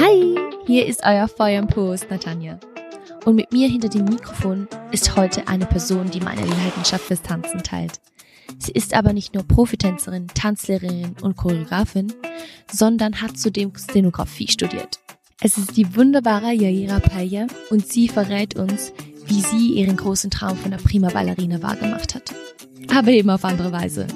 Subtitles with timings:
[0.00, 2.60] Hi, hier ist euer Feuer und Post, Natanja.
[3.24, 7.64] Und mit mir hinter dem Mikrofon ist heute eine Person, die meine Leidenschaft fürs Tanzen
[7.64, 8.00] teilt.
[8.60, 12.12] Sie ist aber nicht nur Profitänzerin, Tanzlehrerin und Choreografin,
[12.70, 15.00] sondern hat zudem Szenografie studiert.
[15.40, 18.92] Es ist die wunderbare Yaira Paya und sie verrät uns,
[19.26, 22.32] wie sie ihren großen Traum von der Prima Ballerina wahrgemacht hat.
[22.94, 24.06] Aber eben auf andere Weise.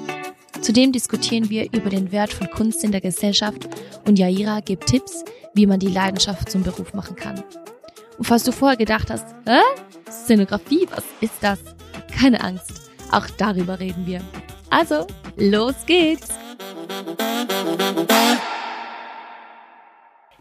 [0.63, 3.67] Zudem diskutieren wir über den Wert von Kunst in der Gesellschaft
[4.07, 7.43] und Yaira gibt Tipps, wie man die Leidenschaft zum Beruf machen kann.
[8.17, 9.59] Und falls du vorher gedacht hast, Hä?
[10.09, 11.59] Szenografie, was ist das?
[12.17, 14.21] Keine Angst, auch darüber reden wir.
[14.69, 16.29] Also, los geht's!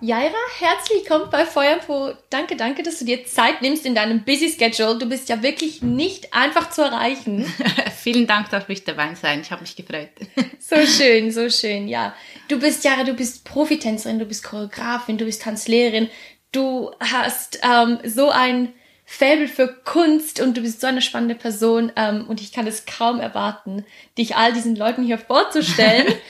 [0.04, 2.14] Jaira, herzlich willkommen bei Feuerpo.
[2.28, 4.98] Danke, danke, dass du dir Zeit nimmst in deinem Busy Schedule.
[4.98, 7.44] Du bist ja wirklich nicht einfach zu erreichen.
[8.02, 9.42] Vielen Dank, darf ich dabei sein.
[9.42, 10.08] Ich habe mich gefreut.
[10.58, 12.16] so schön, so schön, ja.
[12.48, 16.10] Du bist, Jaira, du bist Profitänzerin, du bist Choreografin, du bist Tanzlehrerin.
[16.50, 21.92] Du hast ähm, so ein Faible für Kunst und du bist so eine spannende Person
[21.94, 23.84] ähm, und ich kann es kaum erwarten,
[24.18, 26.12] dich all diesen Leuten hier vorzustellen.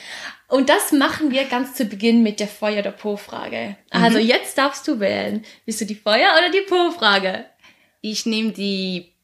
[0.52, 3.78] Und das machen wir ganz zu Beginn mit der Feuer- oder Po-Frage.
[3.88, 4.26] Also mhm.
[4.26, 5.46] jetzt darfst du wählen.
[5.64, 7.46] Bist du die Feuer- oder die Po-Frage?
[8.02, 9.14] Ich nehme die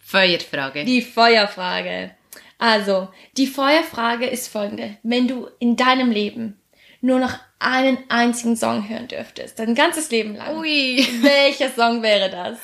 [0.00, 0.84] Feuerfrage.
[0.84, 2.14] Die Feuerfrage.
[2.58, 4.98] Also, die Feuerfrage ist folgende.
[5.02, 6.60] Wenn du in deinem Leben
[7.00, 11.08] nur noch einen einzigen Song hören dürftest, dein ganzes Leben lang, Ui.
[11.22, 12.58] welcher Song wäre das?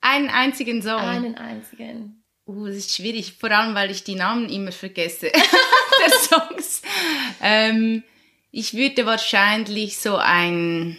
[0.00, 1.00] Einen einzigen Song?
[1.00, 2.24] Einen einzigen.
[2.48, 5.30] Uh, das ist schwierig, vor allem weil ich die Namen immer vergesse
[6.00, 6.80] der Songs.
[7.42, 8.02] Ähm,
[8.50, 10.96] ich würde wahrscheinlich so ein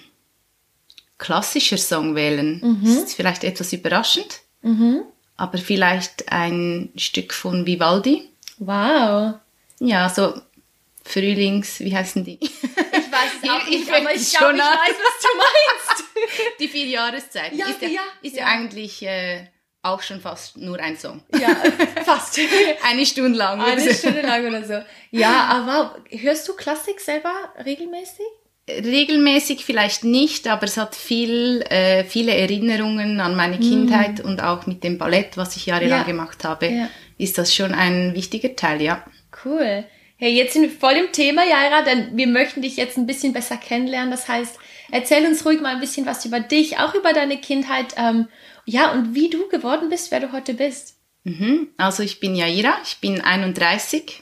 [1.18, 2.62] klassischer Song wählen.
[2.62, 2.82] Mhm.
[2.84, 5.02] Das ist vielleicht etwas überraschend, mhm.
[5.38, 8.30] aber vielleicht ein Stück von Vivaldi.
[8.60, 9.40] Wow.
[9.80, 10.40] Ja, so
[11.04, 12.38] Frühlings, wie heißen die?
[12.42, 16.04] Ich weiß es auch nicht, aber ich glaube, ich weiß, was du meinst.
[16.60, 17.58] die vier Jahreszeiten.
[17.58, 19.48] Ja, ist ja, ja, ist ja, ja eigentlich äh,
[19.82, 21.22] auch schon fast nur ein Song.
[21.40, 21.56] Ja,
[22.06, 22.40] fast.
[22.84, 23.62] Eine Stunde lang.
[23.62, 24.82] Eine Stunde lang oder so.
[25.12, 27.34] Ja, aber hörst du Klassik selber
[27.64, 28.26] regelmäßig?
[28.68, 34.28] Regelmäßig vielleicht nicht, aber es hat viel, äh, viele Erinnerungen an meine Kindheit mm.
[34.28, 36.06] und auch mit dem Ballett, was ich jahrelang ja.
[36.06, 36.90] gemacht habe, ja.
[37.18, 39.04] ist das schon ein wichtiger Teil, ja.
[39.44, 39.86] Cool.
[40.18, 43.32] Hey, jetzt sind wir voll im Thema, Jaira, denn wir möchten dich jetzt ein bisschen
[43.34, 44.12] besser kennenlernen.
[44.12, 44.60] Das heißt,
[44.92, 48.28] erzähl uns ruhig mal ein bisschen was über dich, auch über deine Kindheit ähm,
[48.70, 50.96] ja, und wie du geworden bist, wer du heute bist.
[51.24, 51.70] Mhm.
[51.78, 54.22] Also ich bin Jaira, ich bin 31.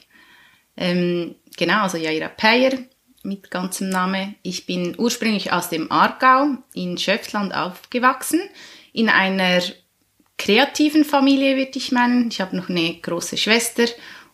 [0.76, 2.78] Ähm, genau, also Jaira Peyer
[3.22, 4.36] mit ganzem Name.
[4.42, 8.40] Ich bin ursprünglich aus dem Aargau in Schöpfland aufgewachsen,
[8.94, 9.60] in einer
[10.38, 12.28] kreativen Familie, würde ich meinen.
[12.30, 13.84] Ich habe noch eine große Schwester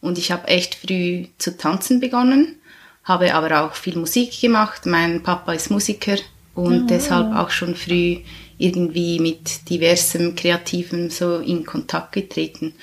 [0.00, 2.60] und ich habe echt früh zu tanzen begonnen,
[3.02, 4.86] habe aber auch viel Musik gemacht.
[4.86, 6.18] Mein Papa ist Musiker
[6.54, 6.86] und oh.
[6.86, 8.20] deshalb auch schon früh
[8.58, 12.74] irgendwie mit diversem Kreativen so in Kontakt getreten.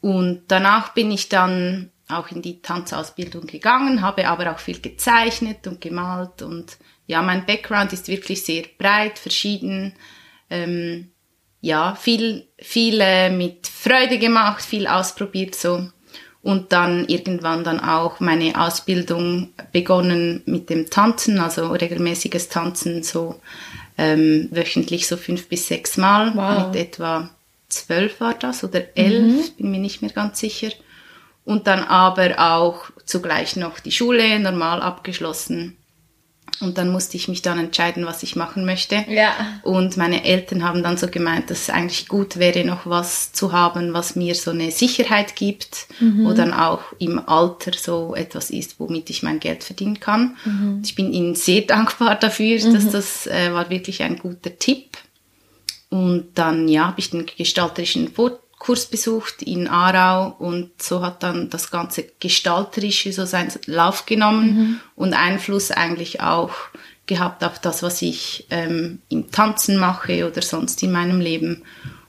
[0.00, 5.66] Und danach bin ich dann auch in die Tanzausbildung gegangen, habe aber auch viel gezeichnet
[5.66, 6.76] und gemalt und
[7.06, 9.94] ja, mein Background ist wirklich sehr breit, verschieden.
[10.48, 11.10] Ähm,
[11.60, 15.88] ja, viel, viel äh, mit Freude gemacht, viel ausprobiert so.
[16.42, 23.40] Und dann irgendwann dann auch meine Ausbildung begonnen mit dem Tanzen, also regelmäßiges Tanzen, so
[23.96, 26.34] ähm, wöchentlich so fünf bis sechs Mal.
[26.34, 26.68] Wow.
[26.68, 27.30] Mit etwa
[27.68, 29.56] zwölf war das oder elf, mhm.
[29.56, 30.70] bin mir nicht mehr ganz sicher.
[31.44, 35.76] Und dann aber auch zugleich noch die Schule normal abgeschlossen
[36.60, 39.04] und dann musste ich mich dann entscheiden, was ich machen möchte.
[39.08, 39.32] Ja.
[39.62, 43.52] Und meine Eltern haben dann so gemeint, dass es eigentlich gut wäre, noch was zu
[43.52, 46.24] haben, was mir so eine Sicherheit gibt, mhm.
[46.24, 50.36] wo dann auch im Alter so etwas ist, womit ich mein Geld verdienen kann.
[50.44, 50.80] Mhm.
[50.84, 52.72] Ich bin ihnen sehr dankbar dafür, mhm.
[52.72, 54.96] dass das äh, war wirklich ein guter Tipp.
[55.90, 61.22] Und dann ja, habe ich den gestalterischen Vor Kurs besucht in Aarau und so hat
[61.22, 64.80] dann das ganze Gestalterische so seinen Lauf genommen mhm.
[64.96, 66.52] und Einfluss eigentlich auch
[67.04, 71.62] gehabt auf das, was ich ähm, im Tanzen mache oder sonst in meinem Leben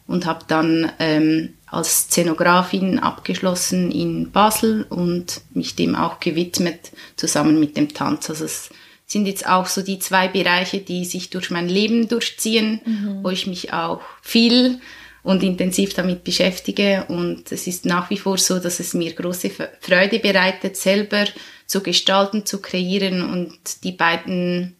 [0.07, 7.59] und habe dann ähm, als Szenografin abgeschlossen in Basel und mich dem auch gewidmet zusammen
[7.59, 8.29] mit dem Tanz.
[8.29, 8.69] Also es
[9.05, 13.23] sind jetzt auch so die zwei Bereiche, die sich durch mein Leben durchziehen, mhm.
[13.23, 14.79] wo ich mich auch viel
[15.25, 17.05] und intensiv damit beschäftige.
[17.09, 19.49] Und es ist nach wie vor so, dass es mir große
[19.81, 21.25] Freude bereitet, selber
[21.65, 24.75] zu gestalten, zu kreieren und die beiden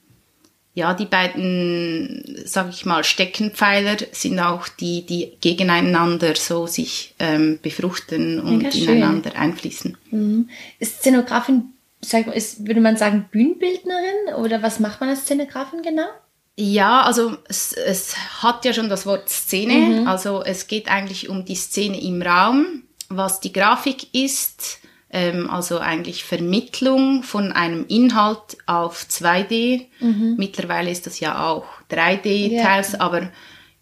[0.78, 7.60] ja, die beiden, sag ich mal, Steckenpfeiler sind auch die, die gegeneinander so sich ähm,
[7.62, 9.98] befruchten und ja, ineinander einfließen.
[10.12, 10.50] Mhm.
[10.84, 11.70] Szenografin
[12.02, 16.10] sag, ist, würde man sagen, Bühnenbildnerin oder was macht man als Szenografin genau?
[16.58, 20.02] Ja, also es, es hat ja schon das Wort Szene.
[20.02, 20.08] Mhm.
[20.08, 24.80] Also es geht eigentlich um die Szene im Raum, was die Grafik ist,
[25.12, 29.88] ähm, also eigentlich Vermittlung von einem Inhalt auf 2D.
[30.00, 30.36] Mhm.
[30.38, 32.64] Mittlerweile ist das ja auch 3D ja.
[32.64, 33.30] teils, aber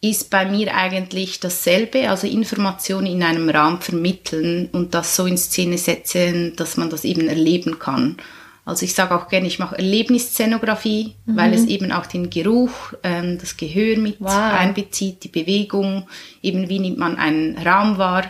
[0.02, 5.38] ist bei mir eigentlich dasselbe, also Informationen in einem Raum vermitteln und das so in
[5.38, 8.18] Szene setzen, dass man das eben erleben kann.
[8.66, 11.36] Also ich sage auch gerne, ich mache Erlebnisszenografie, mhm.
[11.36, 14.32] weil es eben auch den Geruch, ähm, das Gehör mit wow.
[14.32, 16.08] einbezieht, die Bewegung,
[16.42, 18.24] eben wie nimmt man einen Raum wahr.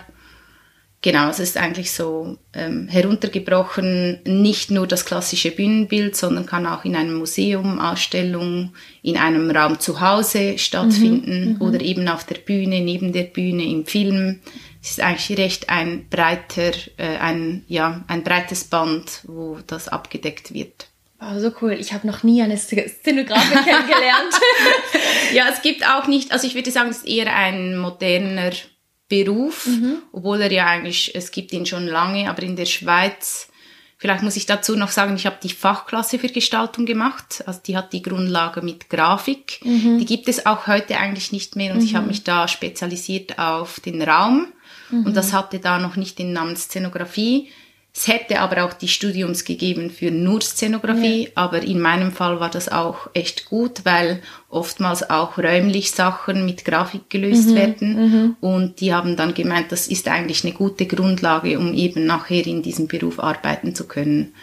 [1.03, 6.85] Genau, es ist eigentlich so ähm, heruntergebrochen, nicht nur das klassische Bühnenbild, sondern kann auch
[6.85, 11.61] in einem Museum, Ausstellung, in einem Raum zu Hause stattfinden mhm, mhm.
[11.61, 14.39] oder eben auf der Bühne, neben der Bühne, im Film.
[14.81, 20.53] Es ist eigentlich recht ein breiter, äh, ein, ja, ein breites Band, wo das abgedeckt
[20.53, 20.87] wird.
[21.19, 21.73] Wow, so cool.
[21.73, 24.33] Ich habe noch nie eine Szenografin kennengelernt.
[25.33, 28.51] ja, es gibt auch nicht, also ich würde sagen, es ist eher ein moderner
[29.13, 29.97] Beruf, mhm.
[30.11, 33.47] obwohl er ja eigentlich, es gibt ihn schon lange, aber in der Schweiz,
[33.97, 37.77] vielleicht muss ich dazu noch sagen, ich habe die Fachklasse für Gestaltung gemacht, also die
[37.77, 39.99] hat die Grundlage mit Grafik, mhm.
[39.99, 41.85] die gibt es auch heute eigentlich nicht mehr und mhm.
[41.85, 44.47] ich habe mich da spezialisiert auf den Raum
[44.91, 47.49] und das hatte da noch nicht den Namen Szenografie.
[47.95, 51.29] Es hätte aber auch die Studiums gegeben für nur Szenografie, ja.
[51.35, 54.19] aber in meinem Fall war das auch echt gut, weil
[54.49, 58.35] oftmals auch räumlich Sachen mit Grafik gelöst mhm, werden mhm.
[58.41, 62.63] und die haben dann gemeint, das ist eigentlich eine gute Grundlage, um eben nachher in
[62.63, 64.33] diesem Beruf arbeiten zu können.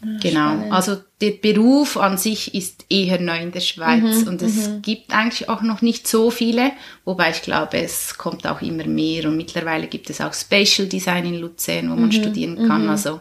[0.00, 0.52] Genau.
[0.52, 0.72] Spannend.
[0.72, 4.82] Also der Beruf an sich ist eher neu in der Schweiz mhm, und es mhm.
[4.82, 6.72] gibt eigentlich auch noch nicht so viele,
[7.04, 11.26] wobei ich glaube, es kommt auch immer mehr und mittlerweile gibt es auch Spatial Design
[11.26, 12.84] in Luzern, wo man mhm, studieren kann.
[12.84, 12.90] Mhm.
[12.90, 13.20] Also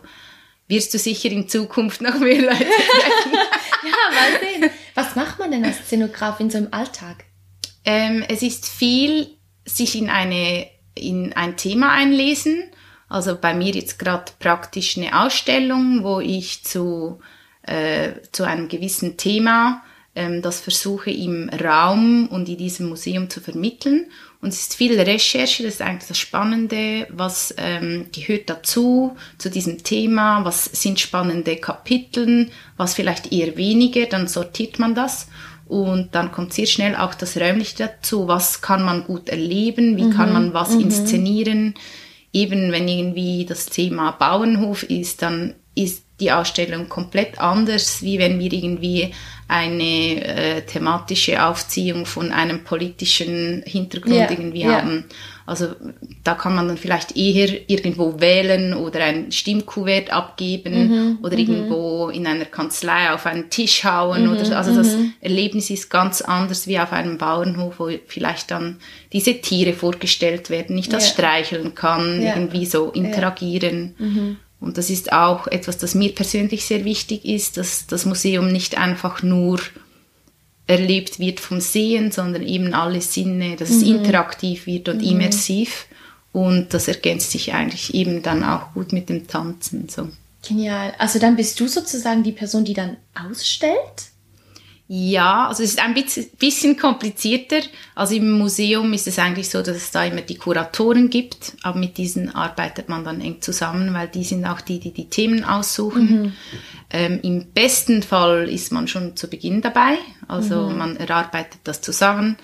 [0.70, 3.34] wirst du sicher in Zukunft noch mehr Leute treffen.
[3.34, 4.70] ja, mal sehen.
[4.96, 7.26] Was macht man denn als Szenograf in so einem Alltag?
[7.84, 9.28] Ähm, es ist viel
[9.66, 12.64] sich in eine in ein Thema einlesen
[13.10, 17.20] also bei mir jetzt gerade praktisch eine Ausstellung, wo ich zu,
[17.64, 19.84] äh, zu einem gewissen Thema
[20.16, 24.08] ähm, das versuche im Raum und in diesem Museum zu vermitteln.
[24.42, 29.50] Und es ist viel Recherche, das ist eigentlich das Spannende, was ähm, gehört dazu, zu
[29.50, 35.28] diesem Thema, was sind spannende Kapiteln, was vielleicht eher weniger, dann sortiert man das.
[35.68, 40.06] Und dann kommt sehr schnell auch das Räumliche dazu, was kann man gut erleben, wie
[40.06, 40.14] mhm.
[40.14, 40.82] kann man was mhm.
[40.82, 41.76] inszenieren,
[42.34, 48.40] eben wenn irgendwie das Thema Bauernhof ist, dann ist die Ausstellung komplett anders, wie wenn
[48.40, 49.14] wir irgendwie
[49.50, 54.82] eine äh, thematische Aufziehung von einem politischen Hintergrund yeah, irgendwie yeah.
[54.82, 55.06] haben.
[55.48, 55.70] Also
[56.24, 61.40] da kann man dann vielleicht eher irgendwo wählen oder ein Stimmkuvert abgeben mhm, oder mhm.
[61.40, 65.14] irgendwo in einer Kanzlei auf einen Tisch hauen mhm, oder also das mhm.
[65.20, 68.78] Erlebnis ist ganz anders wie auf einem Bauernhof, wo vielleicht dann
[69.12, 71.14] diese Tiere vorgestellt werden, ich das ja.
[71.14, 73.96] streicheln kann, irgendwie so interagieren.
[73.98, 74.38] Mhm.
[74.60, 78.78] Und das ist auch etwas, das mir persönlich sehr wichtig ist, dass das Museum nicht
[78.78, 79.60] einfach nur
[80.68, 83.76] erlebt wird vom Sehen, sondern eben alle Sinne, dass mhm.
[83.78, 85.10] es interaktiv wird und mhm.
[85.10, 85.88] immersiv.
[86.32, 89.90] Und das ergänzt sich eigentlich eben dann auch gut mit dem Tanzen.
[89.90, 90.10] So.
[90.48, 90.94] Genial.
[91.00, 94.09] Also dann bist du sozusagen die Person, die dann ausstellt?
[94.92, 95.94] Ja, also es ist ein
[96.40, 97.62] bisschen komplizierter.
[97.94, 101.78] Also im Museum ist es eigentlich so, dass es da immer die Kuratoren gibt, aber
[101.78, 105.44] mit diesen arbeitet man dann eng zusammen, weil die sind auch die, die die Themen
[105.44, 106.22] aussuchen.
[106.22, 106.34] Mhm.
[106.90, 110.78] Ähm, Im besten Fall ist man schon zu Beginn dabei, also mhm.
[110.80, 112.38] man erarbeitet das zusammen.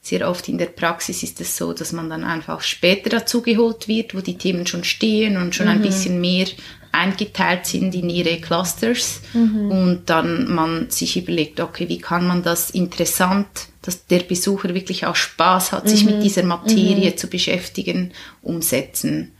[0.00, 4.14] Sehr oft in der Praxis ist es so, dass man dann einfach später dazugeholt wird,
[4.14, 5.72] wo die Themen schon stehen und schon mhm.
[5.72, 6.46] ein bisschen mehr
[6.92, 9.70] eingeteilt sind in ihre Clusters mhm.
[9.70, 13.46] und dann man sich überlegt, okay, wie kann man das interessant,
[13.82, 15.88] dass der Besucher wirklich auch Spaß hat, mhm.
[15.88, 16.20] sich mit mhm.
[16.22, 17.16] dieser Materie mhm.
[17.16, 19.32] zu beschäftigen, umsetzen.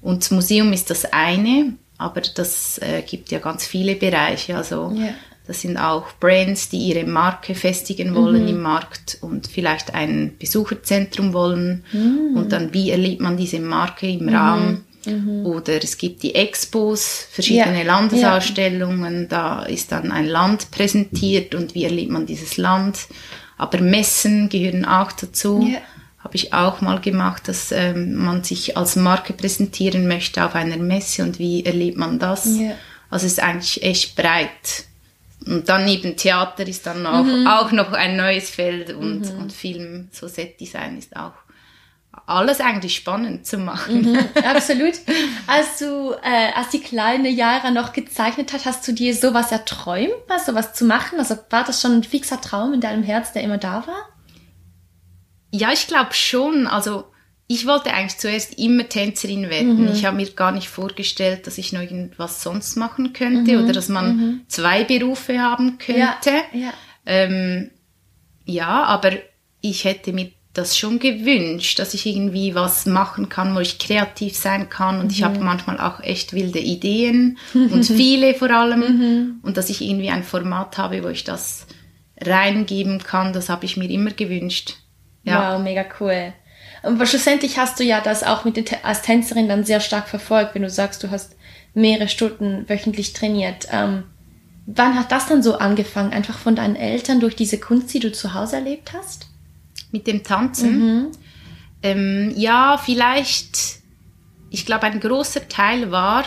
[0.00, 4.56] Und das Museum ist das eine, aber das äh, gibt ja ganz viele Bereiche.
[4.56, 5.14] Also yeah.
[5.46, 8.48] das sind auch Brands, die ihre Marke festigen wollen mhm.
[8.48, 11.84] im Markt und vielleicht ein Besucherzentrum wollen.
[11.92, 12.36] Mhm.
[12.36, 14.84] Und dann, wie erlebt man diese Marke im Raum?
[15.06, 15.46] Mhm.
[15.46, 17.84] Oder es gibt die Expos, verschiedene ja.
[17.84, 19.28] Landesausstellungen, ja.
[19.28, 23.06] da ist dann ein Land präsentiert und wie erlebt man dieses Land.
[23.56, 25.66] Aber Messen gehören auch dazu.
[25.70, 25.80] Ja.
[26.18, 30.76] Habe ich auch mal gemacht, dass ähm, man sich als Marke präsentieren möchte auf einer
[30.76, 32.46] Messe und wie erlebt man das.
[33.08, 34.84] Also es ist eigentlich echt breit.
[35.46, 37.46] Und dann neben Theater ist dann noch, mhm.
[37.46, 39.38] auch noch ein neues Feld und, mhm.
[39.38, 41.32] und Film, so Setdesign ist auch
[42.28, 44.02] alles eigentlich spannend zu machen.
[44.02, 44.94] Mhm, absolut.
[45.46, 50.28] Als du, äh, als die kleine Jahre noch gezeichnet hat, hast du dir sowas erträumt,
[50.28, 51.18] mal sowas zu machen?
[51.18, 54.08] Also war das schon ein fixer Traum in deinem Herz, der immer da war?
[55.50, 56.66] Ja, ich glaube schon.
[56.66, 57.04] Also
[57.46, 59.80] ich wollte eigentlich zuerst immer Tänzerin werden.
[59.80, 59.92] Mhm.
[59.92, 63.64] Ich habe mir gar nicht vorgestellt, dass ich noch irgendwas sonst machen könnte mhm.
[63.64, 64.40] oder dass man mhm.
[64.48, 66.30] zwei Berufe haben könnte.
[66.52, 66.72] Ja, ja.
[67.06, 67.70] Ähm,
[68.44, 69.12] ja, aber
[69.62, 74.36] ich hätte mir das schon gewünscht, dass ich irgendwie was machen kann, wo ich kreativ
[74.36, 75.00] sein kann.
[75.00, 75.44] Und ich habe mhm.
[75.44, 78.80] manchmal auch echt wilde Ideen und viele vor allem.
[78.80, 79.40] Mhm.
[79.42, 81.66] Und dass ich irgendwie ein Format habe, wo ich das
[82.20, 84.76] reingeben kann, das habe ich mir immer gewünscht.
[85.22, 85.54] Ja.
[85.54, 86.32] Wow, mega cool.
[86.82, 90.54] Aber schlussendlich hast du ja das auch mit den, als Tänzerin dann sehr stark verfolgt,
[90.54, 91.36] wenn du sagst, du hast
[91.74, 93.68] mehrere Stunden wöchentlich trainiert.
[93.70, 94.04] Ähm,
[94.66, 96.12] wann hat das dann so angefangen?
[96.12, 99.28] Einfach von deinen Eltern durch diese Kunst, die du zu Hause erlebt hast?
[99.92, 100.78] Mit dem Tanzen?
[100.78, 101.06] Mhm.
[101.82, 103.80] Ähm, ja, vielleicht,
[104.50, 106.24] ich glaube, ein großer Teil war,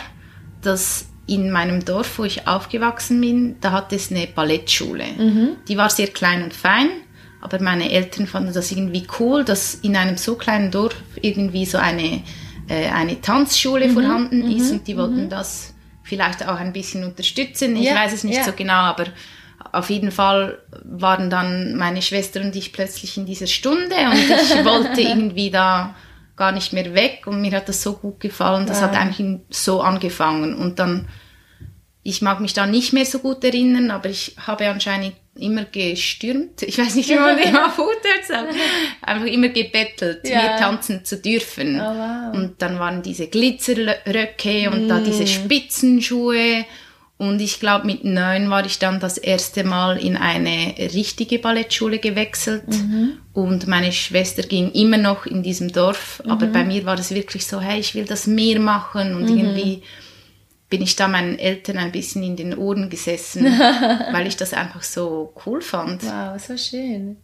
[0.62, 5.04] dass in meinem Dorf, wo ich aufgewachsen bin, da hat es eine Ballettschule.
[5.16, 5.48] Mhm.
[5.68, 6.88] Die war sehr klein und fein
[7.42, 11.76] aber meine Eltern fanden das irgendwie cool, dass in einem so kleinen Dorf irgendwie so
[11.76, 12.22] eine,
[12.68, 15.28] äh, eine Tanzschule mhm, vorhanden ist mhm, und die wollten mhm.
[15.28, 17.74] das vielleicht auch ein bisschen unterstützen.
[17.76, 18.44] Ich ja, weiß es nicht ja.
[18.44, 19.06] so genau, aber
[19.72, 24.64] auf jeden Fall waren dann meine Schwester und ich plötzlich in dieser Stunde und ich
[24.64, 25.94] wollte irgendwie da
[26.36, 28.66] gar nicht mehr weg und mir hat das so gut gefallen.
[28.66, 28.88] Das wow.
[28.88, 31.08] hat eigentlich so angefangen und dann
[32.04, 36.62] ich mag mich da nicht mehr so gut erinnern, aber ich habe anscheinend immer gestürmt.
[36.62, 38.54] Ich weiß nicht, wie man dem auf Hochdeutsch sagt.
[39.02, 40.42] Einfach immer gebettelt, ja.
[40.42, 41.80] mir tanzen zu dürfen.
[41.80, 42.34] Oh, wow.
[42.34, 44.88] Und dann waren diese Glitzerröcke und mm.
[44.88, 46.64] da diese Spitzenschuhe.
[47.22, 52.00] Und ich glaube, mit neun war ich dann das erste Mal in eine richtige Ballettschule
[52.00, 52.66] gewechselt.
[52.66, 53.12] Mhm.
[53.32, 56.20] Und meine Schwester ging immer noch in diesem Dorf.
[56.24, 56.32] Mhm.
[56.32, 59.38] Aber bei mir war es wirklich so, hey, ich will das mehr machen und mhm.
[59.38, 59.82] irgendwie
[60.68, 63.44] bin ich da meinen Eltern ein bisschen in den Ohren gesessen,
[64.10, 66.02] weil ich das einfach so cool fand.
[66.02, 67.18] Wow, so schön.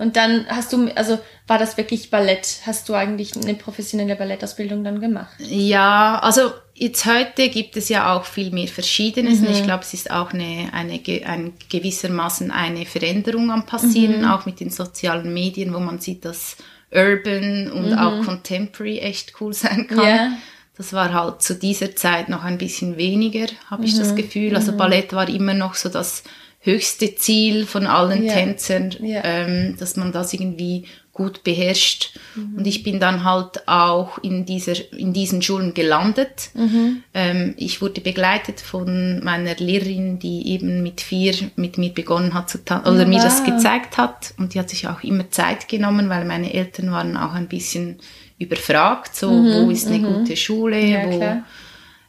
[0.00, 2.60] Und dann hast du, also war das wirklich Ballett?
[2.64, 5.34] Hast du eigentlich eine professionelle Ballettausbildung dann gemacht?
[5.38, 9.40] Ja, also jetzt heute gibt es ja auch viel mehr Verschiedenes.
[9.40, 9.46] Mhm.
[9.46, 14.28] Und ich glaube, es ist auch eine, eine, ein gewissermaßen eine Veränderung am passieren, mhm.
[14.28, 16.56] auch mit den sozialen Medien, wo man sieht, dass
[16.90, 17.98] Urban und mhm.
[17.98, 19.98] auch Contemporary echt cool sein kann.
[19.98, 20.32] Yeah.
[20.78, 24.16] Das war halt zu dieser Zeit noch ein bisschen weniger, habe ich das mhm.
[24.16, 24.56] Gefühl.
[24.56, 24.78] Also mhm.
[24.78, 26.22] Ballett war immer noch so das
[26.60, 28.34] höchste Ziel von allen yeah.
[28.34, 29.22] Tänzern, yeah.
[29.24, 32.18] Ähm, dass man das irgendwie gut beherrscht.
[32.34, 32.58] Mhm.
[32.58, 36.50] Und ich bin dann halt auch in, dieser, in diesen Schulen gelandet.
[36.54, 37.02] Mhm.
[37.12, 42.48] Ähm, ich wurde begleitet von meiner Lehrerin, die eben mit vier mit mir begonnen hat
[42.48, 43.08] zu tanzen, oder wow.
[43.08, 44.34] mir das gezeigt hat.
[44.38, 47.98] Und die hat sich auch immer Zeit genommen, weil meine Eltern waren auch ein bisschen
[48.38, 50.14] überfragt, so mhm, wo ist eine mhm.
[50.14, 51.42] gute Schule, ja, wo,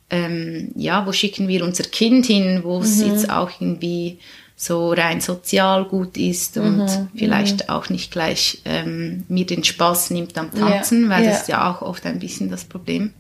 [0.09, 3.11] ähm, ja, wo schicken wir unser Kind hin, wo es mhm.
[3.11, 4.19] jetzt auch irgendwie
[4.61, 7.69] so rein sozial gut ist und mhm, vielleicht mhm.
[7.69, 11.29] auch nicht gleich ähm, mir den Spaß nimmt am Tanzen, ja, weil ja.
[11.31, 13.11] das ist ja auch oft ein bisschen das Problem.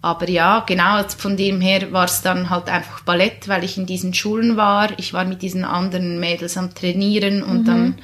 [0.00, 3.86] Aber ja, genau, von dem her war es dann halt einfach Ballett, weil ich in
[3.86, 4.96] diesen Schulen war.
[4.96, 7.64] Ich war mit diesen anderen Mädels am Trainieren und mhm.
[7.64, 7.94] dann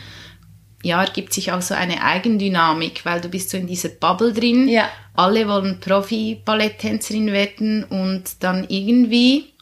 [0.83, 4.67] ja, ergibt sich auch so eine Eigendynamik, weil du bist so in dieser Bubble drin.
[4.67, 4.89] Ja.
[5.15, 9.53] Alle wollen Profi-Balletttänzerin werden und dann irgendwie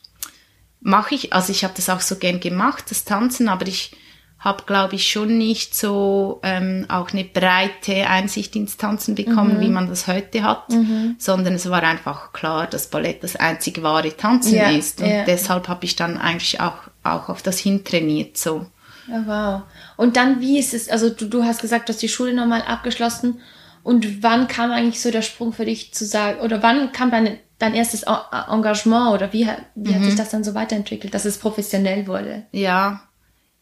[0.81, 3.93] mache ich, also ich habe das auch so gern gemacht, das Tanzen, aber ich
[4.39, 9.61] habe, glaube ich, schon nicht so ähm, auch eine breite Einsicht ins Tanzen bekommen, mhm.
[9.61, 11.17] wie man das heute hat, mhm.
[11.19, 15.01] sondern es war einfach klar, dass Ballett das einzig wahre Tanzen ja, ist.
[15.01, 15.25] Und ja.
[15.25, 18.37] deshalb habe ich dann eigentlich auch, auch auf das hintrainiert.
[18.37, 18.67] So.
[19.09, 19.63] Ja, wow.
[19.97, 22.63] Und dann, wie ist es, also du, du hast gesagt, du hast die Schule nochmal
[22.63, 23.41] abgeschlossen.
[23.83, 27.39] Und wann kam eigentlich so der Sprung für dich zu sagen, oder wann kam dein,
[27.59, 29.95] dein erstes Engagement oder wie, wie mhm.
[29.95, 32.47] hat sich das dann so weiterentwickelt, dass es professionell wurde?
[32.53, 33.03] Ja,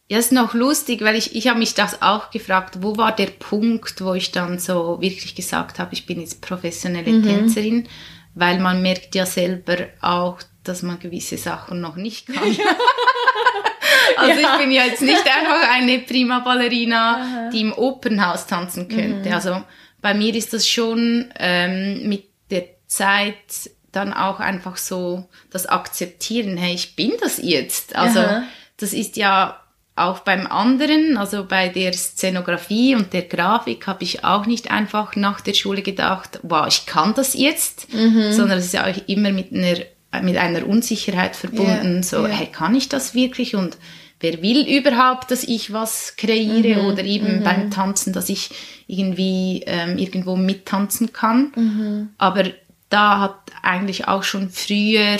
[0.08, 3.26] ja, ist noch lustig, weil ich, ich habe mich das auch gefragt, wo war der
[3.26, 7.22] Punkt, wo ich dann so wirklich gesagt habe, ich bin jetzt professionelle mhm.
[7.24, 7.88] Tänzerin,
[8.34, 12.56] weil man merkt ja selber auch, dass man gewisse Sachen noch nicht kann.
[14.16, 14.52] Also ja.
[14.52, 17.50] ich bin ja jetzt nicht einfach eine prima Ballerina, Aha.
[17.50, 19.28] die im Opernhaus tanzen könnte.
[19.28, 19.34] Mhm.
[19.34, 19.62] Also
[20.00, 26.56] bei mir ist das schon ähm, mit der Zeit dann auch einfach so das Akzeptieren,
[26.56, 27.96] hey, ich bin das jetzt.
[27.96, 28.42] Also Aha.
[28.76, 29.60] das ist ja
[29.96, 35.16] auch beim anderen, also bei der Szenografie und der Grafik habe ich auch nicht einfach
[35.16, 38.30] nach der Schule gedacht, wow, ich kann das jetzt, mhm.
[38.30, 39.78] sondern es ist ja auch immer mit einer,
[40.22, 42.28] mit einer Unsicherheit verbunden, yeah, so, yeah.
[42.28, 43.78] hey, kann ich das wirklich und
[44.20, 48.50] wer will überhaupt, dass ich was kreiere Mhm, oder eben beim Tanzen, dass ich
[48.86, 51.52] irgendwie ähm, irgendwo mittanzen kann.
[51.54, 52.08] Mhm.
[52.18, 52.44] Aber
[52.88, 55.18] da hat eigentlich auch schon früher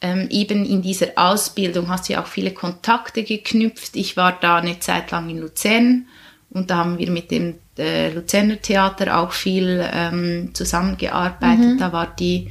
[0.00, 3.96] ähm, eben in dieser Ausbildung hast du ja auch viele Kontakte geknüpft.
[3.96, 6.06] Ich war da eine Zeit lang in Luzern
[6.50, 11.80] und da haben wir mit dem äh, Luzerner Theater auch viel ähm, zusammengearbeitet.
[11.80, 12.50] Da war die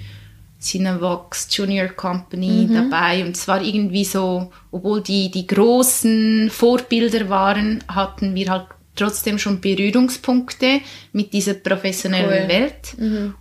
[0.59, 7.83] Cinebox Junior Company dabei und es war irgendwie so, obwohl die die großen Vorbilder waren,
[7.87, 10.81] hatten wir halt trotzdem schon Berührungspunkte
[11.11, 12.49] mit dieser professionellen Cool.
[12.49, 12.95] Welt.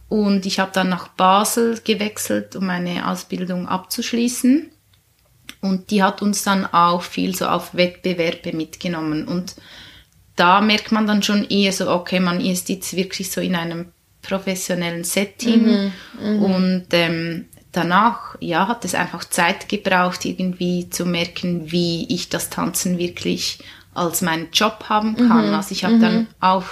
[0.08, 4.70] Und ich habe dann nach Basel gewechselt, um meine Ausbildung abzuschließen.
[5.60, 9.28] Und die hat uns dann auch viel so auf Wettbewerbe mitgenommen.
[9.28, 9.54] Und
[10.36, 13.92] da merkt man dann schon eher so, okay, man ist jetzt wirklich so in einem
[14.22, 15.92] professionellen Setting.
[16.18, 22.50] Und ähm, danach, ja, hat es einfach Zeit gebraucht, irgendwie zu merken, wie ich das
[22.50, 23.58] Tanzen wirklich
[23.94, 25.54] als meinen Job haben kann.
[25.54, 26.64] Also ich habe dann auch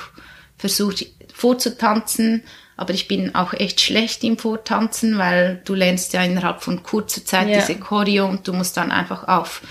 [0.56, 2.42] versucht vorzutanzen,
[2.76, 7.24] aber ich bin auch echt schlecht im Vortanzen, weil du lernst ja innerhalb von kurzer
[7.24, 7.60] Zeit Ja.
[7.60, 9.62] diese Choreo und du musst dann einfach auf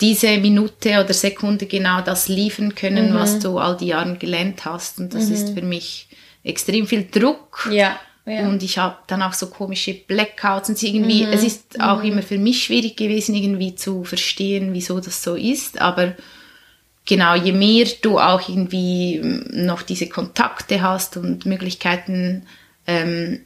[0.00, 4.98] diese Minute oder Sekunde genau das liefern können, was du all die Jahre gelernt hast.
[4.98, 6.08] Und das ist für mich
[6.42, 7.68] extrem viel Druck.
[7.70, 7.98] Ja.
[8.24, 8.48] ja.
[8.48, 12.38] Und ich habe dann auch so komische Blackouts und irgendwie, es ist auch immer für
[12.38, 15.78] mich schwierig gewesen, irgendwie zu verstehen, wieso das so ist.
[15.80, 16.14] Aber
[17.10, 22.46] genau, je mehr du auch irgendwie mm, noch diese Kontakte hast und Möglichkeiten
[22.86, 23.40] ähm,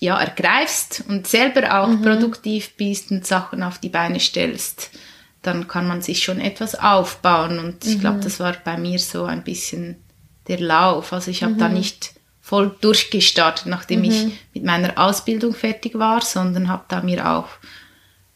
[0.00, 4.90] ja, ergreifst und selber auch produktiv bist und Sachen auf die Beine stellst,
[5.42, 7.58] dann kann man sich schon etwas aufbauen.
[7.60, 9.96] Und ich glaube, das war bei mir so ein bisschen
[10.48, 11.12] der Lauf.
[11.12, 16.68] Also ich habe da nicht voll durchgestartet, nachdem ich mit meiner Ausbildung fertig war, sondern
[16.68, 17.48] habe da mir auch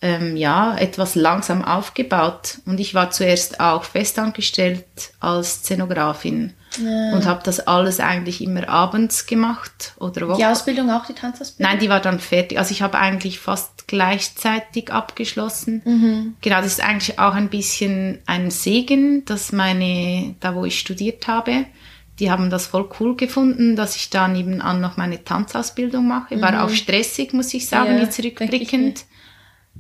[0.01, 2.59] ähm, ja, etwas langsam aufgebaut.
[2.67, 4.85] Und ich war zuerst auch festangestellt
[5.21, 10.45] als Szenografin und habe das alles eigentlich immer abends gemacht oder die Wochen.
[10.45, 11.73] Ausbildung auch, die Tanzausbildung?
[11.73, 12.59] Nein, die war dann fertig.
[12.59, 16.35] Also ich habe eigentlich fast gleichzeitig abgeschlossen.
[16.41, 21.27] Genau, das ist eigentlich auch ein bisschen ein Segen, dass meine, da wo ich studiert
[21.27, 21.65] habe,
[22.19, 26.41] die haben das voll cool gefunden, dass ich da nebenan noch meine Tanzausbildung mache.
[26.41, 29.05] War auch stressig, muss ich sagen, Ja, jetzt rückblickend.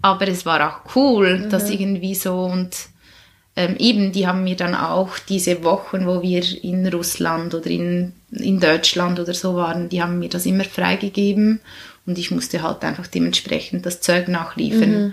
[0.02, 2.76] Aber es war auch cool, dass irgendwie so und
[3.56, 8.12] ähm, eben, die haben mir dann auch diese Wochen, wo wir in Russland oder in,
[8.30, 11.60] in Deutschland oder so waren, die haben mir das immer freigegeben
[12.06, 15.12] und ich musste halt einfach dementsprechend das Zeug nachliefern.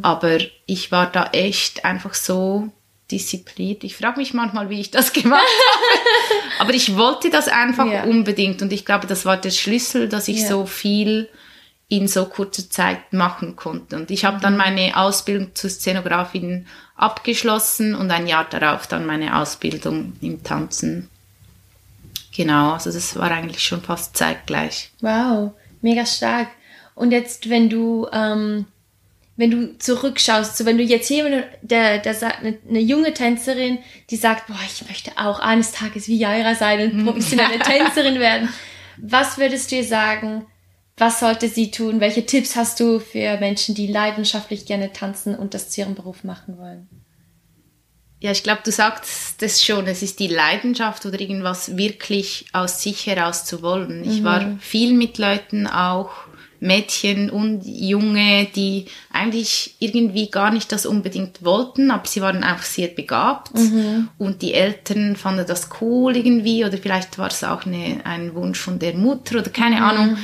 [0.00, 2.68] Aber ich war da echt einfach so
[3.10, 3.84] diszipliniert.
[3.84, 6.60] Ich frage mich manchmal, wie ich das gemacht habe.
[6.60, 8.04] Aber ich wollte das einfach Ja.
[8.04, 10.48] unbedingt und ich glaube, das war der Schlüssel, dass ich Ja.
[10.48, 11.28] so viel
[11.92, 13.96] in so kurzer Zeit machen konnte.
[13.96, 19.36] Und ich habe dann meine Ausbildung zur Szenografin abgeschlossen und ein Jahr darauf dann meine
[19.36, 21.10] Ausbildung im Tanzen.
[22.34, 24.90] Genau, also das war eigentlich schon fast zeitgleich.
[25.02, 25.52] Wow,
[25.82, 26.48] mega stark.
[26.94, 28.64] Und jetzt, wenn du, ähm,
[29.36, 33.80] wenn du zurückschaust, so wenn du jetzt jemand, der, der sagt, eine, eine junge Tänzerin,
[34.08, 38.48] die sagt, boah, ich möchte auch eines Tages wie Jaira sein und professionelle Tänzerin werden.
[38.96, 40.46] Was würdest du ihr sagen?
[40.96, 42.00] Was sollte sie tun?
[42.00, 46.22] Welche Tipps hast du für Menschen, die leidenschaftlich gerne tanzen und das zu ihrem Beruf
[46.22, 46.88] machen wollen?
[48.20, 52.80] Ja, ich glaube, du sagst das schon, es ist die Leidenschaft oder irgendwas wirklich aus
[52.80, 54.04] sich heraus zu wollen.
[54.08, 56.10] Ich war viel mit Leuten, auch
[56.62, 62.64] Mädchen und Junge, die eigentlich irgendwie gar nicht das unbedingt wollten, aber sie waren einfach
[62.64, 63.50] sehr begabt
[64.18, 68.60] und die Eltern fanden das cool irgendwie oder vielleicht war es auch eine, ein Wunsch
[68.60, 70.16] von der Mutter oder keine Ahnung.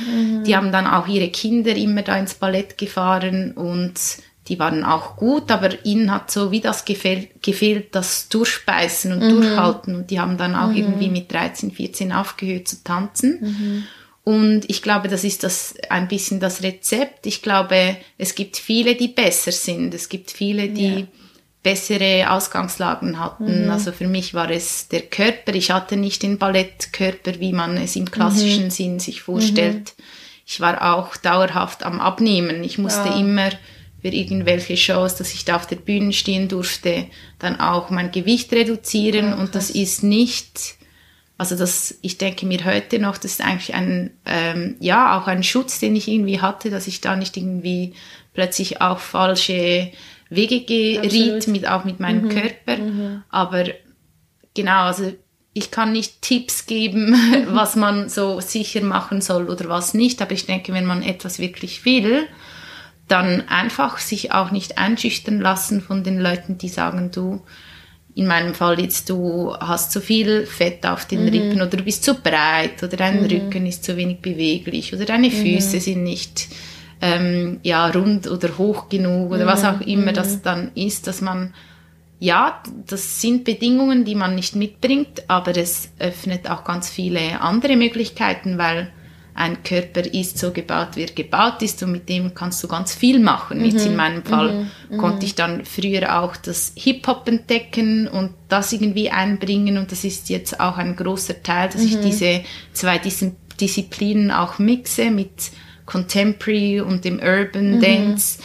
[0.45, 3.99] Die haben dann auch ihre Kinder immer da ins Ballett gefahren und
[4.47, 9.21] die waren auch gut, aber ihnen hat so wie das gefehlt, gefehlt das Durchbeißen und
[9.29, 9.93] Durchhalten.
[9.95, 13.85] Und die haben dann auch irgendwie mit 13, 14 aufgehört zu tanzen.
[14.29, 17.25] Und ich glaube, das ist das ein bisschen das Rezept.
[17.25, 19.93] Ich glaube, es gibt viele, die besser sind.
[19.95, 21.07] Es gibt viele, die Ja.
[21.63, 23.69] bessere Ausgangslagen hatten.
[23.71, 25.53] Also für mich war es der Körper.
[25.55, 29.93] Ich hatte nicht den Ballettkörper, wie man es im klassischen Sinn sich vorstellt.
[30.45, 32.63] Ich war auch dauerhaft am Abnehmen.
[32.63, 33.19] Ich musste Wow.
[33.19, 33.49] immer
[34.01, 37.07] für irgendwelche Shows, dass ich da auf der Bühne stehen durfte,
[37.39, 39.33] dann auch mein Gewicht reduzieren.
[39.33, 40.75] und das ist nicht,
[41.39, 45.41] also das, ich denke mir heute noch, das ist eigentlich ein, ähm, ja, auch ein
[45.41, 47.93] Schutz, den ich irgendwie hatte, dass ich da nicht irgendwie
[48.33, 49.89] plötzlich auf falsche
[50.29, 52.83] Wege geriet, mit, auch mit meinem Körper.
[53.29, 53.63] Aber
[54.53, 55.13] genau, also
[55.53, 57.15] ich kann nicht Tipps geben,
[57.47, 61.39] was man so sicher machen soll oder was nicht, aber ich denke, wenn man etwas
[61.39, 62.27] wirklich will,
[63.07, 67.45] dann einfach sich auch nicht einschüchtern lassen von den Leuten, die sagen, du,
[68.15, 71.29] in meinem Fall jetzt, du hast zu viel Fett auf den mhm.
[71.29, 73.27] Rippen oder du bist zu breit oder dein mhm.
[73.27, 75.31] Rücken ist zu wenig beweglich oder deine mhm.
[75.31, 75.81] Füße mhm.
[75.81, 76.47] sind nicht
[77.01, 79.69] ähm, ja, rund oder hoch genug oder was mhm.
[79.69, 80.41] auch immer das mhm.
[80.43, 81.53] dann ist, dass man
[82.21, 87.77] ja, das sind Bedingungen, die man nicht mitbringt, aber es öffnet auch ganz viele andere
[87.77, 88.91] Möglichkeiten, weil
[89.39, 92.93] ein Körper ist so gebaut, wie er gebaut ist und mit dem kannst du ganz
[92.93, 93.59] viel machen.
[93.59, 93.65] Mhm.
[93.65, 94.67] Jetzt in meinem Fall mhm.
[94.89, 94.97] mhm.
[94.97, 100.29] konnte ich dann früher auch das Hip-Hop entdecken und das irgendwie einbringen und das ist
[100.29, 101.87] jetzt auch ein großer Teil, dass mhm.
[101.87, 102.41] ich diese
[102.73, 103.25] zwei Dis
[103.59, 105.51] Disziplinen auch mixe mit
[105.85, 107.81] Contemporary und dem Urban mhm.
[107.81, 108.39] Dance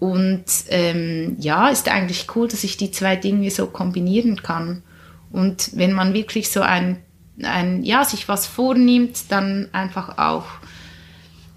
[0.00, 4.82] und ähm, ja, ist eigentlich cool, dass ich die zwei Dinge so kombinieren kann.
[5.30, 6.98] Und wenn man wirklich so ein,
[7.44, 10.46] ein ja, sich was vornimmt, dann einfach auch,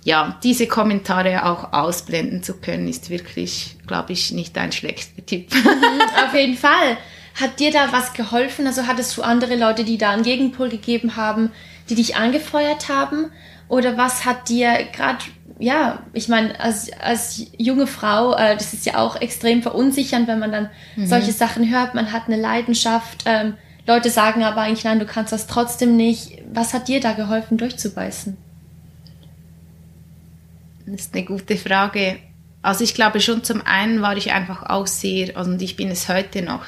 [0.04, 5.54] ja, diese Kommentare auch ausblenden zu können, ist wirklich, glaube ich, nicht ein schlechter Tipp.
[5.54, 6.98] Mhm, auf jeden Fall.
[7.40, 8.68] Hat dir da was geholfen?
[8.68, 11.52] Also hattest du andere Leute, die da einen Gegenpol gegeben haben,
[11.90, 13.32] die dich angefeuert haben?
[13.70, 15.24] Oder was hat dir gerade
[15.60, 20.40] ja, ich meine, als, als junge Frau, äh, das ist ja auch extrem verunsichernd, wenn
[20.40, 21.06] man dann mhm.
[21.06, 21.94] solche Sachen hört.
[21.94, 23.24] Man hat eine Leidenschaft.
[23.26, 26.42] Ähm, Leute sagen aber eigentlich, nein, du kannst das trotzdem nicht.
[26.54, 28.38] Was hat dir da geholfen, durchzubeißen?
[30.86, 32.18] Das ist eine gute Frage.
[32.62, 35.90] Also ich glaube schon, zum einen war ich einfach auch sehr, also und ich bin
[35.90, 36.66] es heute noch,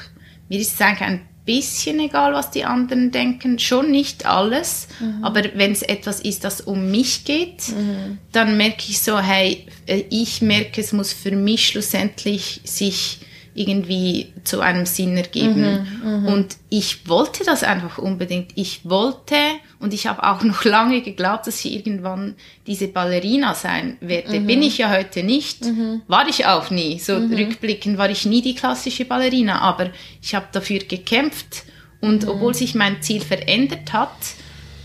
[0.48, 3.58] mir ist es eigentlich ein bisschen egal, was die anderen denken.
[3.58, 5.24] Schon nicht alles, mhm.
[5.24, 8.18] aber wenn es etwas ist, das um mich geht, mhm.
[8.32, 13.20] dann merke ich so, hey, äh, ich merke, es muss für mich schlussendlich sich
[13.56, 15.86] irgendwie zu einem Sinn ergeben.
[16.02, 16.32] Mhm, mh.
[16.32, 18.52] Und ich wollte das einfach unbedingt.
[18.54, 19.36] Ich wollte,
[19.80, 22.34] und ich habe auch noch lange geglaubt, dass ich irgendwann
[22.66, 24.40] diese Ballerina sein werde.
[24.40, 24.46] Mhm.
[24.46, 25.64] Bin ich ja heute nicht.
[25.64, 26.02] Mhm.
[26.06, 26.98] War ich auch nie.
[26.98, 27.32] So mhm.
[27.32, 29.90] rückblickend war ich nie die klassische Ballerina, aber
[30.22, 31.64] ich habe dafür gekämpft.
[32.00, 32.28] Und mhm.
[32.28, 34.16] obwohl sich mein Ziel verändert hat,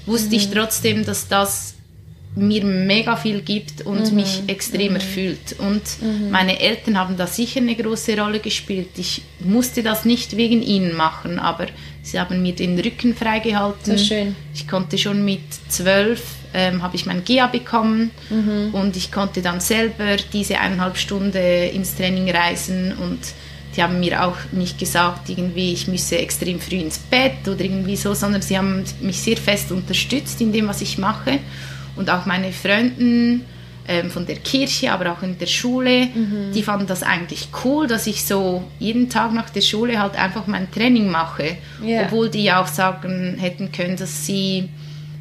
[0.06, 0.54] wusste ich mhm.
[0.54, 1.76] trotzdem, dass das
[2.36, 4.16] mir mega viel gibt und mhm.
[4.16, 4.96] mich extrem mhm.
[4.96, 5.56] erfüllt.
[5.58, 6.32] Und mhm.
[6.32, 8.90] meine Eltern haben da sicher eine große Rolle gespielt.
[8.98, 11.68] Ich musste das nicht wegen ihnen machen, aber
[12.02, 13.98] sie haben mir den Rücken freigehalten.
[13.98, 14.36] So schön.
[14.54, 16.22] Ich konnte schon mit zwölf
[16.54, 18.74] ähm, habe ich mein GIA bekommen mhm.
[18.74, 23.20] und ich konnte dann selber diese eineinhalb Stunden ins Training reisen und
[23.76, 27.96] die haben mir auch nicht gesagt, irgendwie ich müsse extrem früh ins Bett oder irgendwie
[27.96, 31.40] so, sondern sie haben mich sehr fest unterstützt in dem, was ich mache
[31.96, 33.42] und auch meine Freunde
[33.88, 36.52] ähm, von der Kirche, aber auch in der Schule, mhm.
[36.54, 40.48] die fanden das eigentlich cool, dass ich so jeden Tag nach der Schule halt einfach
[40.48, 41.58] mein Training mache.
[41.84, 42.06] Yeah.
[42.06, 44.70] Obwohl die auch sagen hätten können, dass sie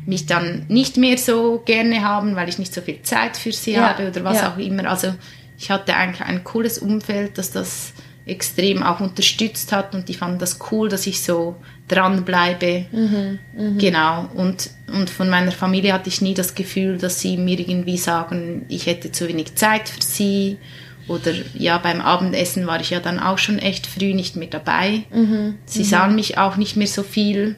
[0.07, 3.73] mich dann nicht mehr so gerne haben, weil ich nicht so viel Zeit für sie
[3.73, 3.89] ja.
[3.89, 4.53] habe oder was ja.
[4.53, 4.89] auch immer.
[4.91, 5.15] Also
[5.59, 7.93] ich hatte eigentlich ein cooles Umfeld, dass das
[8.27, 11.57] extrem auch unterstützt hat und die fanden das cool, dass ich so
[11.91, 12.87] dranbleibe.
[12.93, 13.79] Mhm, mh.
[13.79, 14.29] Genau.
[14.35, 18.65] Und, und von meiner Familie hatte ich nie das Gefühl, dass sie mir irgendwie sagen,
[18.69, 20.59] ich hätte zu wenig Zeit für sie.
[21.09, 25.03] Oder ja, beim Abendessen war ich ja dann auch schon echt früh nicht mehr dabei.
[25.13, 25.85] Mhm, sie mhm.
[25.85, 27.57] sahen mich auch nicht mehr so viel.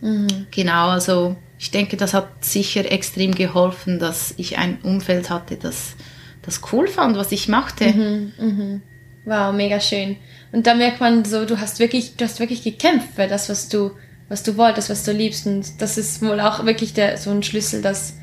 [0.00, 0.46] Mhm.
[0.50, 5.96] Genau, also ich denke, das hat sicher extrem geholfen, dass ich ein Umfeld hatte, das
[6.42, 7.86] das cool fand, was ich machte.
[7.86, 8.82] Mhm, mhm.
[9.24, 10.16] Wow, mega schön.
[10.52, 13.68] Und da merkt man so, du hast wirklich, du hast wirklich gekämpft für das, was
[13.70, 13.92] du,
[14.28, 15.46] was du wolltest, was du liebst.
[15.46, 18.14] Und das ist wohl auch wirklich der, so ein Schlüssel, dass,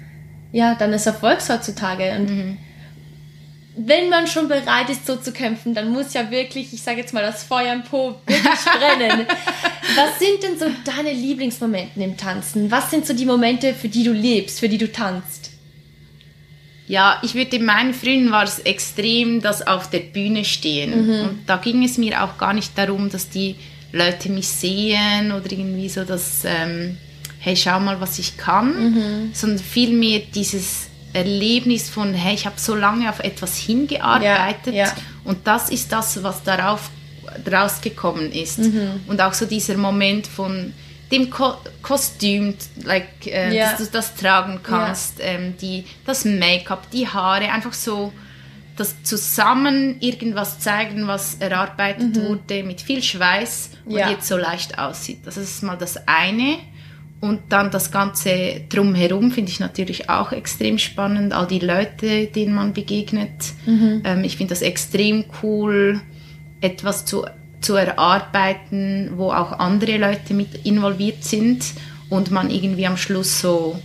[0.51, 2.15] ja, deines Erfolgs heutzutage.
[2.15, 2.57] Und mhm.
[3.75, 7.15] wenn man schon bereit ist, so zu kämpfen, dann muss ja wirklich, ich sage jetzt
[7.15, 9.25] mal, das Feuer im Po wirklich brennen.
[9.95, 12.69] was sind denn so deine Lieblingsmomente im Tanzen?
[12.69, 15.48] Was sind so die Momente, für die du lebst, für die du tanzt?
[16.89, 21.05] Ja, ich würde meinen frühen war es extrem das auf der Bühne stehen.
[21.05, 21.21] Mhm.
[21.21, 23.55] Und da ging es mir auch gar nicht darum, dass die
[23.91, 26.97] Leute mich sehen oder irgendwie so, dass, ähm,
[27.37, 29.29] hey, schau mal, was ich kann, mhm.
[29.33, 34.93] sondern vielmehr dieses Erlebnis von, hey, ich habe so lange auf etwas hingearbeitet ja, ja.
[35.25, 36.89] und das ist das, was darauf
[37.51, 38.57] rausgekommen ist.
[38.57, 39.01] Mhm.
[39.05, 40.73] Und auch so dieser Moment von,
[41.11, 43.71] dem Ko Kostüm, like, äh, yeah.
[43.71, 45.29] dass du das tragen kannst, yeah.
[45.29, 48.13] ähm, die, das Make-up, die Haare, einfach so
[48.75, 52.23] das zusammen irgendwas zeigen, was erarbeitet mhm.
[52.23, 54.09] wurde mit viel Schweiß und ja.
[54.09, 55.19] jetzt so leicht aussieht.
[55.25, 56.57] Das ist mal das eine.
[57.21, 61.33] Und dann das Ganze drumherum finde ich natürlich auch extrem spannend.
[61.33, 63.51] All die Leute, denen man begegnet.
[63.65, 64.01] Mhm.
[64.05, 65.99] Ähm, ich finde das extrem cool,
[66.61, 67.25] etwas zu
[67.61, 71.65] zu erarbeiten, wo auch andere Leute mit involviert sind
[72.09, 73.79] und man irgendwie am Schluss so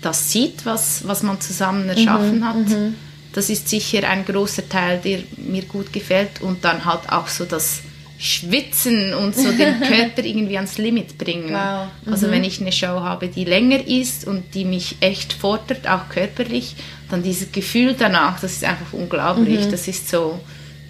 [0.00, 2.68] das sieht, was, was man zusammen erschaffen mhm, hat.
[2.68, 2.94] Mhm.
[3.32, 6.40] das ist sicher ein großer Teil, der mir gut gefällt.
[6.40, 7.80] Und dann halt auch so das
[8.18, 11.52] Schwitzen und so den Körper irgendwie ans Limit bringen.
[11.52, 11.88] Wow.
[12.04, 12.12] Mhm.
[12.12, 16.08] Also wenn ich eine Show habe, die länger ist und die mich echt fordert, auch
[16.08, 16.76] körperlich,
[17.10, 19.66] dann dieses Gefühl danach, das ist einfach unglaublich.
[19.66, 19.70] Mhm.
[19.70, 20.40] Das ist so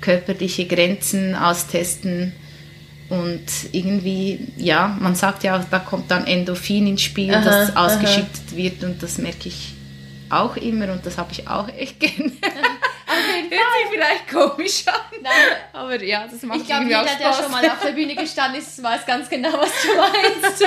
[0.00, 2.32] körperliche Grenzen austesten
[3.08, 7.86] und irgendwie, ja, man sagt ja, da kommt dann Endorphin ins Spiel, Aha, das aha.
[7.86, 9.74] ausgeschüttet wird und das merke ich
[10.30, 12.32] auch immer und das habe ich auch echt gerne.
[13.10, 15.32] Hört sich vielleicht komisch an, Nein.
[15.72, 17.42] aber ja, das macht Ich glaube, irgendwie auch jeder, der Spaß.
[17.42, 20.64] schon mal auf der Bühne gestanden ist, weiß ganz genau, was du meinst.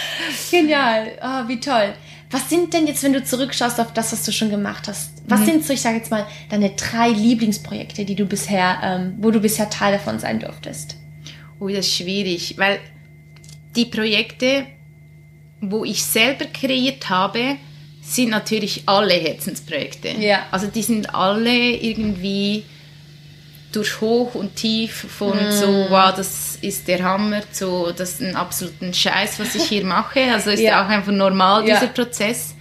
[0.50, 1.12] Genial.
[1.22, 1.92] Oh, wie toll.
[2.32, 5.12] Was sind denn jetzt, wenn du zurückschaust auf das, was du schon gemacht hast?
[5.28, 5.44] Was Mhm.
[5.44, 9.38] sind so, ich sage jetzt mal, deine drei Lieblingsprojekte, die du bisher, ähm, wo du
[9.40, 10.96] bisher Teil davon sein durftest?
[11.60, 12.78] Oh, das ist schwierig, weil
[13.76, 14.64] die Projekte,
[15.60, 17.56] wo ich selber kreiert habe,
[18.02, 20.08] sind natürlich alle Herzensprojekte.
[20.18, 20.46] Ja.
[20.50, 22.64] Also die sind alle irgendwie
[23.72, 25.50] durch Hoch und Tief von Mm.
[25.50, 29.84] so, wow, das ist der Hammer, zu, das ist ein absoluten Scheiß, was ich hier
[29.84, 30.20] mache.
[30.32, 30.84] Also ist Ja.
[30.84, 32.54] auch einfach normal, dieser Prozess.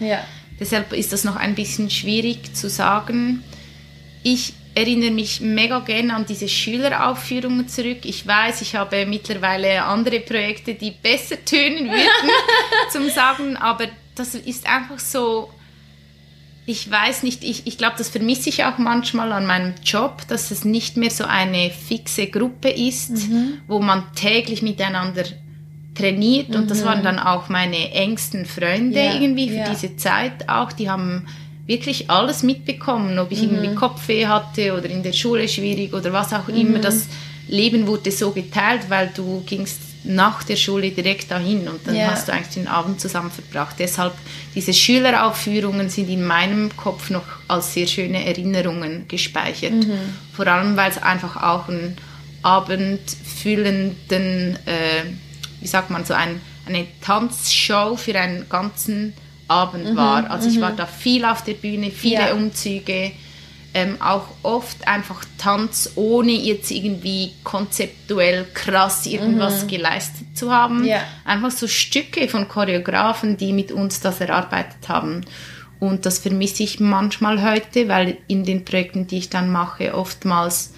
[0.60, 3.44] Deshalb ist das noch ein bisschen schwierig zu sagen.
[4.24, 8.00] Ich erinnere mich mega gerne an diese Schüleraufführungen zurück.
[8.04, 12.30] Ich weiß, ich habe mittlerweile andere Projekte, die besser tönen würden
[12.92, 15.50] zum Sagen, aber das ist einfach so,
[16.66, 20.52] ich weiß nicht, ich, ich glaube, das vermisse ich auch manchmal an meinem Job, dass
[20.52, 23.30] es nicht mehr so eine fixe Gruppe ist,
[23.68, 25.24] wo man täglich miteinander
[25.96, 26.56] trainiert.
[26.56, 29.70] Und das waren dann auch meine engsten Freunde Ja, irgendwie für ja.
[29.70, 31.28] diese Zeit auch, die haben
[31.66, 36.34] wirklich alles mitbekommen, ob ich irgendwie Kopfweh hatte oder in der Schule schwierig oder was
[36.34, 37.08] auch immer, das
[37.48, 42.08] Leben wurde so geteilt, weil du gingst nach der Schule direkt dahin und dann Ja.
[42.12, 43.76] hast du eigentlich den Abend zusammen verbracht.
[43.78, 44.14] Deshalb,
[44.56, 49.86] diese Schüleraufführungen sind in meinem Kopf noch als sehr schöne Erinnerungen gespeichert.
[50.34, 51.98] Vor allem, weil es einfach auch ein
[52.44, 55.04] abendfüllenden, äh,
[55.60, 59.14] wie sagt man, so ein, eine Tanzshow für einen ganzen
[59.48, 60.30] Abend war.
[60.32, 62.34] Also ich war da viel auf der Bühne, viele Ja.
[62.34, 63.12] Umzüge,
[63.74, 70.84] ähm, auch oft einfach Tanz, ohne jetzt irgendwie konzeptuell krass irgendwas geleistet zu haben.
[70.84, 71.02] Ja.
[71.24, 75.22] Einfach so Stücke von Choreografen, die mit uns das erarbeitet haben.
[75.80, 80.74] Und das vermisse ich manchmal heute, weil in den Projekten, die ich dann mache, oftmals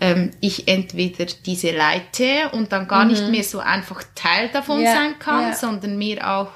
[0.00, 4.84] ähm, ich entweder diese leite und dann gar nicht mehr so einfach Teil davon Mhm.
[4.84, 5.54] Ja, sein kann, ja.
[5.54, 6.50] sondern mir auch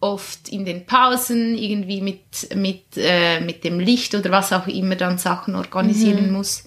[0.00, 4.94] oft in den Pausen irgendwie mit, mit, äh, mit dem Licht oder was auch immer
[4.96, 6.32] dann Sachen organisieren Mhm.
[6.34, 6.64] muss.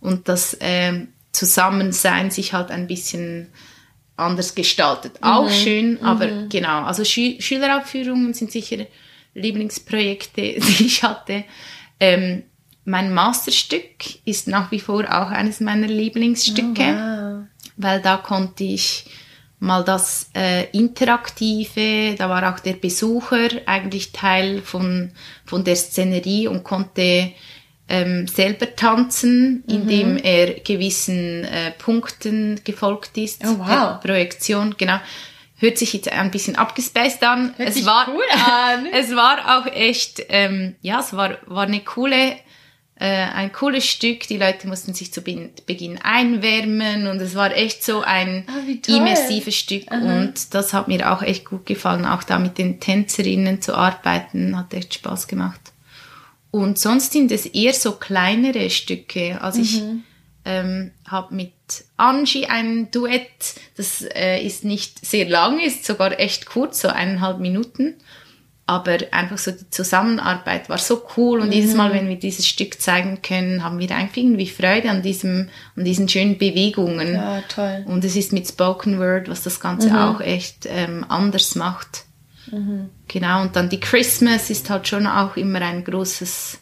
[0.00, 3.48] Und das ähm, Zusammensein sich halt ein bisschen
[4.16, 5.18] anders gestaltet.
[5.20, 5.52] Auch Mhm.
[5.54, 6.82] schön, aber genau.
[6.84, 8.86] Also Schü Schüleraufführungen sind sicher
[9.34, 11.44] Lieblingsprojekte, die ich hatte.
[11.98, 12.44] Ähm,
[12.84, 17.46] mein Masterstück ist nach wie vor auch eines meiner Lieblingsstücke Wow.
[17.76, 19.04] weil da konnte ich
[19.60, 25.12] mal das äh, Interaktive, da war auch der Besucher eigentlich Teil von,
[25.44, 27.32] von der Szenerie und konnte
[27.88, 33.44] ähm, selber tanzen, indem er gewissen äh, Punkten gefolgt ist.
[33.44, 34.00] Oh, wow.
[34.00, 34.98] Projektion, genau.
[35.56, 37.52] Hört sich jetzt ein bisschen abgespaced an.
[37.58, 38.86] Hört es war, cool an.
[38.92, 42.36] es war auch echt, ähm, ja, es war, war eine coole,
[43.00, 44.28] äh, ein cooles Stück.
[44.28, 48.96] Die Leute mussten sich zu Beginn einwärmen und es war echt so ein toll.
[48.96, 53.62] immersives Stück und das hat mir auch echt gut gefallen, auch da mit den Tänzerinnen
[53.62, 55.60] zu arbeiten, hat echt Spaß gemacht.
[56.50, 59.40] Und sonst sind es eher so kleinere Stücke.
[59.40, 59.82] Also ich
[60.44, 61.52] ähm, habe mit
[61.96, 67.38] Angie ein Duett, das äh, ist nicht sehr lang, ist sogar echt kurz, so eineinhalb
[67.38, 67.94] Minuten.
[68.70, 72.80] Aber einfach so die Zusammenarbeit war so cool und jedes Mal, wenn wir dieses Stück
[72.80, 77.14] zeigen können, haben wir einfach irgendwie Freude an diesem, an diesen schönen Bewegungen.
[77.14, 77.84] Ja, toll.
[77.88, 82.04] Und es ist mit Spoken Word, was das Ganze auch echt ähm, anders macht.
[83.08, 86.58] Genau, und dann die Christmas ist halt schon auch immer ein großes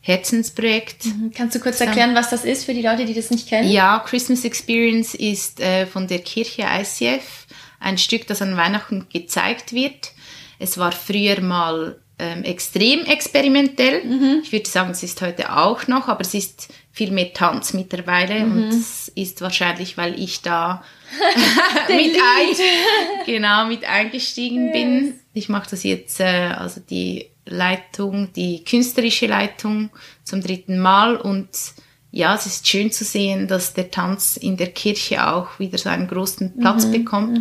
[0.00, 1.06] Herzensprojekt.
[1.34, 3.70] Kannst du kurz erklären, was das ist für die Leute, die das nicht kennen?
[3.70, 7.46] Ja, Christmas Experience ist äh, von der Kirche ICF
[7.80, 10.12] ein Stück, das an Weihnachten gezeigt wird.
[10.62, 14.02] Es war früher mal ähm, extrem experimentell.
[14.42, 18.44] Ich würde sagen, es ist heute auch noch, aber es ist viel mehr Tanz mittlerweile
[18.44, 20.84] und es ist wahrscheinlich, weil ich da
[21.88, 25.14] mit, ein, genau, mit eingestiegen bin.
[25.34, 29.90] Ich mache das jetzt, äh, also die Leitung, die künstlerische Leitung
[30.22, 31.48] zum dritten Mal und
[32.14, 35.88] ja, es ist schön zu sehen, dass der Tanz in der Kirche auch wieder so
[35.88, 37.40] einen großen Platz bekommt,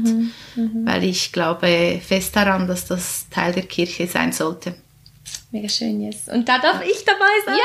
[0.85, 4.73] weil ich glaube fest daran, dass das Teil der Kirche sein sollte.
[5.51, 6.29] Mega schön, yes.
[6.29, 7.55] Und da darf ich dabei sein.
[7.55, 7.63] Ja,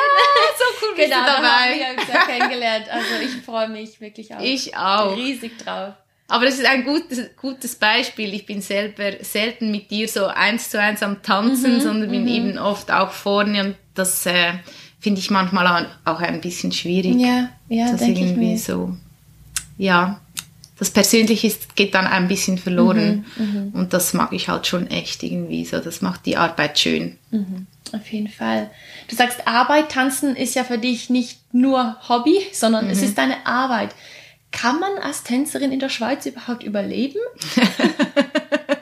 [0.58, 1.42] so cool bist genau, du dabei.
[1.42, 2.86] Da haben wir uns ja kennengelernt.
[2.90, 4.40] Also ich freue mich wirklich auch.
[4.40, 5.16] Ich auch.
[5.16, 5.94] Riesig drauf.
[6.26, 8.34] Aber das ist ein gutes, gutes Beispiel.
[8.34, 12.26] Ich bin selber selten mit dir so eins zu eins am Tanzen, Mhm, sondern bin
[12.26, 14.54] eben oft auch vorne und das äh,
[15.06, 17.14] finde ich manchmal auch ein bisschen schwierig.
[17.20, 18.96] Ja, ja, das irgendwie so,
[19.78, 20.20] ja,
[20.80, 24.88] das Persönliche ist, geht dann ein bisschen verloren Mhm, und das mag ich halt schon
[24.88, 25.78] echt irgendwie so.
[25.78, 27.16] Das macht die Arbeit schön.
[27.92, 28.68] Auf jeden Fall.
[29.06, 32.90] Du sagst, Arbeit, Tanzen ist ja für dich nicht nur Hobby, sondern Mhm.
[32.90, 33.94] es ist deine Arbeit.
[34.50, 37.20] Kann man als Tänzerin in der Schweiz überhaupt überleben?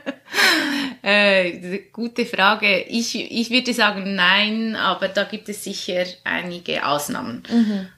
[1.06, 2.80] Äh, gute Frage.
[2.80, 7.42] Ich, ich würde sagen nein, aber da gibt es sicher einige Ausnahmen.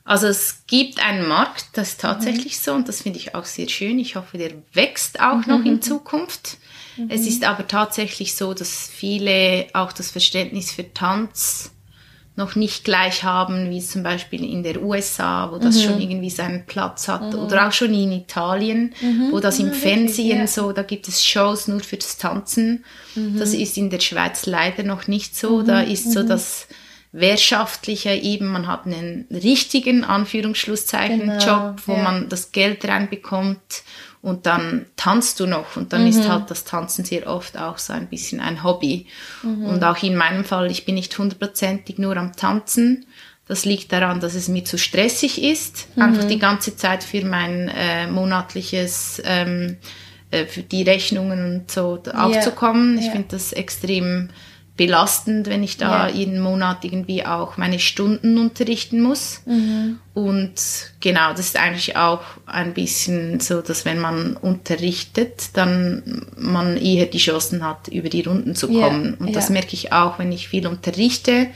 [0.04, 3.68] Also es gibt einen Markt, das ist tatsächlich so und das finde ich auch sehr
[3.68, 4.00] schön.
[4.00, 6.56] Ich hoffe, der wächst auch noch in Zukunft.
[7.08, 11.70] Es ist aber tatsächlich so, dass viele auch das Verständnis für Tanz
[12.36, 16.66] noch nicht gleich haben, wie zum Beispiel in der USA, wo das schon irgendwie seinen
[16.66, 18.94] Platz hat, oder auch schon in Italien,
[19.30, 20.46] wo das im wirklich, Fernsehen ja.
[20.46, 22.84] so, da gibt es Shows nur fürs Tanzen.
[23.38, 25.62] Das ist in der Schweiz leider noch nicht so.
[25.62, 26.68] Da ist so das
[27.12, 32.02] Wehrschaftliche eben, man hat einen richtigen Anführungsschlusszeichen Genau, Job, wo ja.
[32.02, 33.82] man das Geld reinbekommt
[34.26, 37.92] und dann tanzt du noch und dann ist halt das Tanzen sehr oft auch so
[37.92, 39.06] ein bisschen ein Hobby.
[39.44, 43.06] Und auch in meinem Fall, ich bin nicht hundertprozentig nur am Tanzen.
[43.46, 47.68] Das liegt daran, dass es mir zu stressig ist, einfach die ganze Zeit für mein
[47.68, 49.76] äh, monatliches, ähm,
[50.32, 52.98] äh, für die Rechnungen und so aufzukommen.
[52.98, 53.12] Ich ja.
[53.12, 54.30] finde das extrem
[54.76, 56.14] belastend, wenn ich da Ja.
[56.14, 59.42] jeden Monat irgendwie auch meine Stunden unterrichten muss.
[60.14, 60.52] Und
[61.00, 67.06] genau, das ist eigentlich auch ein bisschen so, dass wenn man unterrichtet, dann man eher
[67.06, 69.14] die Chancen hat, über die Runden zu Ja, kommen.
[69.14, 69.52] Und das ja.
[69.54, 71.48] merke ich auch, wenn ich viel unterrichte,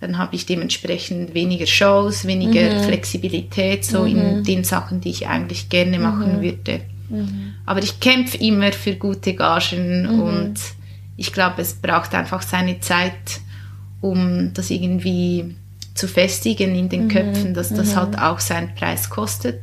[0.00, 2.84] dann habe ich dementsprechend weniger Shows, weniger Mhm.
[2.84, 6.42] Flexibilität, so in den Sachen, die ich eigentlich gerne machen Mhm.
[6.42, 6.80] würde.
[7.66, 10.20] Aber ich kämpfe immer für gute Gagen Mhm.
[10.20, 10.54] und
[11.18, 13.12] ich glaube, es braucht einfach seine Zeit,
[14.00, 15.54] um das irgendwie
[15.94, 16.88] zu festigen in Mhm.
[16.88, 19.60] den Köpfen, dass das halt auch seinen Preis kostet.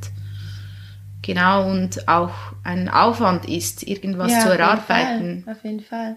[1.22, 5.44] Genau, und auch ein Aufwand ist, irgendwas Ja, zu auf jeden erarbeiten.
[5.44, 6.16] Fall, auf jeden Fall.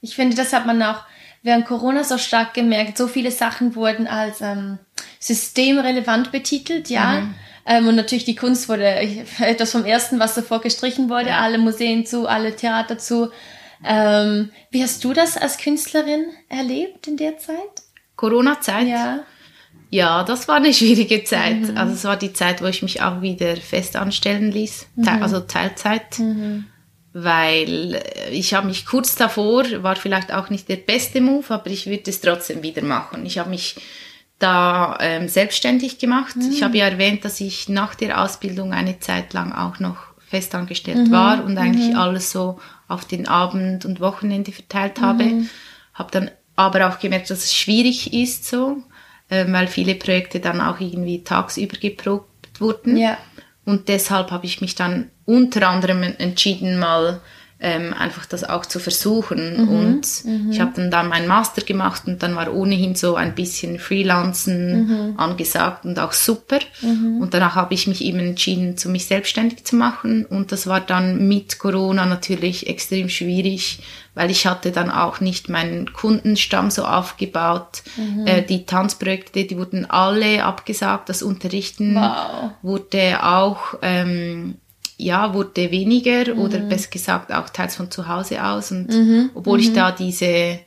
[0.00, 1.00] Ich finde, das hat man auch
[1.42, 2.96] während Corona so stark gemerkt.
[2.96, 4.78] So viele Sachen wurden als ähm,
[5.18, 7.20] systemrelevant betitelt, ja.
[7.20, 7.34] Mhm.
[7.66, 8.86] Ähm, und natürlich die Kunst wurde
[9.40, 11.30] etwas vom Ersten, was sofort gestrichen wurde.
[11.30, 11.40] Ja.
[11.40, 13.30] Alle Museen zu, alle Theater zu.
[13.84, 17.56] Ähm, wie hast du das als Künstlerin erlebt in der Zeit?
[18.16, 18.88] Corona-Zeit?
[18.88, 19.20] Ja.
[19.90, 21.76] Ja, das war eine schwierige Zeit.
[21.76, 25.40] Also es war die Zeit, wo ich mich auch wieder fest anstellen ließ, Te- also
[25.40, 26.18] Teilzeit,
[27.12, 31.70] weil äh, ich habe mich kurz davor, war vielleicht auch nicht der beste Move, aber
[31.70, 33.24] ich würde es trotzdem wieder machen.
[33.24, 33.76] Ich habe mich
[34.38, 36.34] da ähm, selbstständig gemacht.
[36.52, 39.96] Ich habe ja erwähnt, dass ich nach der Ausbildung eine Zeit lang auch noch
[40.28, 45.44] festangestellt war und eigentlich alles so auf den Abend und Wochenende verteilt habe.
[45.94, 48.78] Habe dann aber auch gemerkt, dass es schwierig ist so,
[49.30, 52.96] ähm, weil viele Projekte dann auch irgendwie tagsüber geprobt wurden.
[52.96, 53.18] Ja.
[53.64, 57.20] Und deshalb habe ich mich dann unter anderem entschieden, mal
[57.60, 59.62] ähm, einfach das auch zu versuchen.
[59.64, 60.06] Mhm, Und
[60.52, 64.86] ich habe dann da meinen Master gemacht und dann war ohnehin so ein bisschen Freelancen
[65.12, 65.18] Mhm.
[65.18, 66.58] angesagt und auch super.
[66.82, 70.24] Und danach habe ich mich eben entschieden, zu mich selbstständig zu machen.
[70.24, 73.80] Und das war dann mit Corona natürlich extrem schwierig,
[74.14, 77.82] weil ich hatte dann auch nicht meinen Kundenstamm so aufgebaut.
[77.96, 78.26] Mhm.
[78.26, 81.08] Äh, die Tanzprojekte, die wurden alle abgesagt.
[81.08, 82.50] Das Unterrichten Wow.
[82.62, 84.56] wurde auch ähm,
[84.98, 86.40] ja wurde weniger Mhm.
[86.40, 89.64] oder besser gesagt auch teils von zu Hause aus und obwohl Mhm.
[89.64, 90.58] ich da diese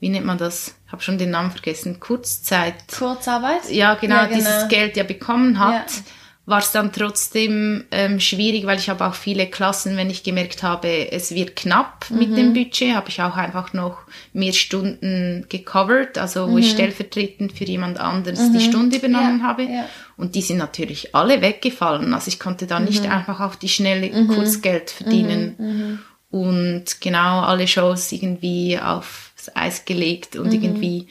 [0.00, 3.70] wie nennt man das habe schon den Namen vergessen Kurzzeit Kurzarbeit?
[3.70, 4.36] ja genau, Ja, genau.
[4.38, 6.02] dieses Geld ja bekommen hat Ja.
[6.46, 10.62] War es dann trotzdem ähm, schwierig weil ich habe auch viele Klassen wenn ich gemerkt
[10.62, 12.36] habe es wird knapp mit Mhm.
[12.36, 13.98] dem Budget habe ich auch einfach noch
[14.34, 19.40] mehr Stunden gecovert also wo ich stellvertretend für jemand anderes die Stunde übernommen Mhm.
[19.40, 19.84] Ja, habe ja.
[20.18, 22.12] und die sind natürlich alle weggefallen.
[22.12, 22.84] Also ich konnte da Mhm.
[22.86, 25.54] nicht einfach auf die Schnelle Kurzgeld verdienen.
[25.58, 25.98] Mhm.
[26.30, 30.40] Und genau alle Shows irgendwie aufs Eis gelegt Mhm.
[30.42, 31.08] und irgendwie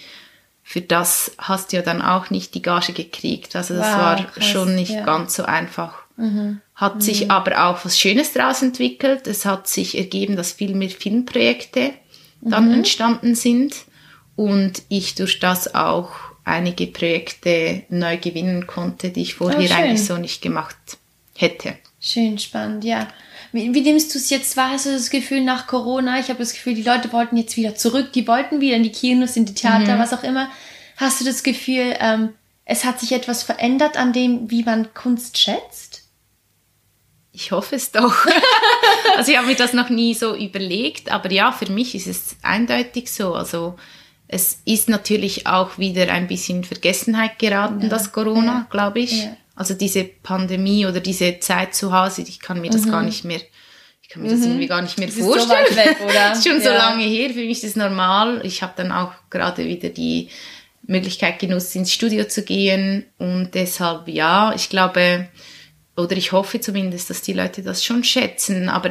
[0.73, 3.56] für das hast du ja dann auch nicht die Gage gekriegt.
[3.56, 5.02] Also das Wow, war krass, schon nicht ja.
[5.02, 5.06] Mhm.
[5.06, 5.93] ganz so einfach.
[6.73, 9.27] Hat sich aber auch was Schönes daraus entwickelt.
[9.27, 11.91] Es hat sich ergeben, dass viel mehr Filmprojekte
[12.41, 12.73] dann Mhm.
[12.73, 13.75] entstanden sind
[14.35, 16.10] und ich durch das auch
[16.43, 20.75] einige Projekte neu gewinnen konnte, die ich vorher Oh, eigentlich so nicht gemacht
[21.35, 21.75] hätte.
[22.06, 23.08] Schön spannend, ja.
[23.54, 24.71] Wie, wie nimmst du es jetzt wahr?
[24.71, 26.19] Hast du das Gefühl nach Corona?
[26.19, 28.91] Ich habe das Gefühl, die Leute wollten jetzt wieder zurück, die wollten wieder in die
[28.91, 29.99] Kinos, in die Theater, mhm.
[29.99, 30.49] was auch immer.
[30.97, 32.33] Hast du das Gefühl, ähm,
[32.65, 36.04] es hat sich etwas verändert an dem, wie man Kunst schätzt?
[37.31, 38.25] Ich hoffe es doch.
[39.17, 42.35] also ich habe mir das noch nie so überlegt, aber ja, für mich ist es
[42.41, 43.33] eindeutig so.
[43.33, 43.75] Also
[44.27, 47.87] es ist natürlich auch wieder ein bisschen in Vergessenheit geraten, ja.
[47.87, 48.67] das Corona, ja.
[48.69, 49.23] glaube ich.
[49.23, 49.37] Ja.
[49.56, 52.91] Also diese Pandemie oder diese Zeit zu Hause, ich kann mir das mhm.
[52.91, 53.39] gar nicht mehr,
[54.01, 54.39] ich kann mir mhm.
[54.39, 55.65] das irgendwie gar nicht mehr das vorstellen.
[55.65, 58.41] Ist so weg, das ist schon so lange her, für mich ist es normal.
[58.45, 60.29] Ich habe dann auch gerade wieder die
[60.85, 65.29] Möglichkeit genutzt, ins Studio zu gehen und deshalb ja, ich glaube,
[65.95, 68.69] oder ich hoffe zumindest, dass die Leute das schon schätzen.
[68.69, 68.89] Aber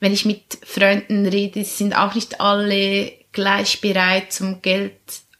[0.00, 4.92] wenn ich mit Freunden rede, sind auch nicht alle gleich bereit, zum Geld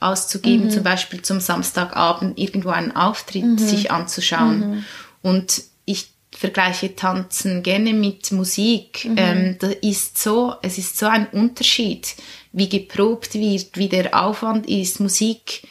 [0.04, 0.70] auszugeben, mhm.
[0.70, 3.58] zum Beispiel zum Samstagabend irgendwo einen Auftritt mhm.
[3.58, 4.58] sich anzuschauen.
[4.58, 4.84] Mhm.
[5.22, 9.06] Und ich vergleiche Tanzen gerne mit Musik.
[9.06, 9.14] Mhm.
[9.16, 12.14] Ähm, da ist so, es ist so ein Unterschied,
[12.52, 15.00] wie geprobt wird, wie der Aufwand ist.
[15.00, 15.62] Musik,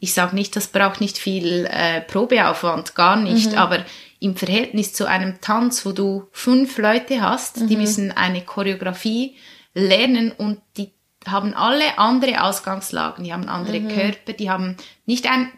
[0.00, 3.58] ich sage nicht, das braucht nicht viel äh, Probeaufwand, gar nicht, mhm.
[3.58, 3.84] aber
[4.20, 7.68] im Verhältnis zu einem Tanz, wo du fünf Leute hast, mhm.
[7.68, 9.36] die müssen eine Choreografie
[9.74, 10.92] lernen und die
[11.30, 13.88] haben alle andere Ausgangslagen, die haben andere mhm.
[13.88, 14.76] Körper, die haben
[15.06, 15.50] nicht ein,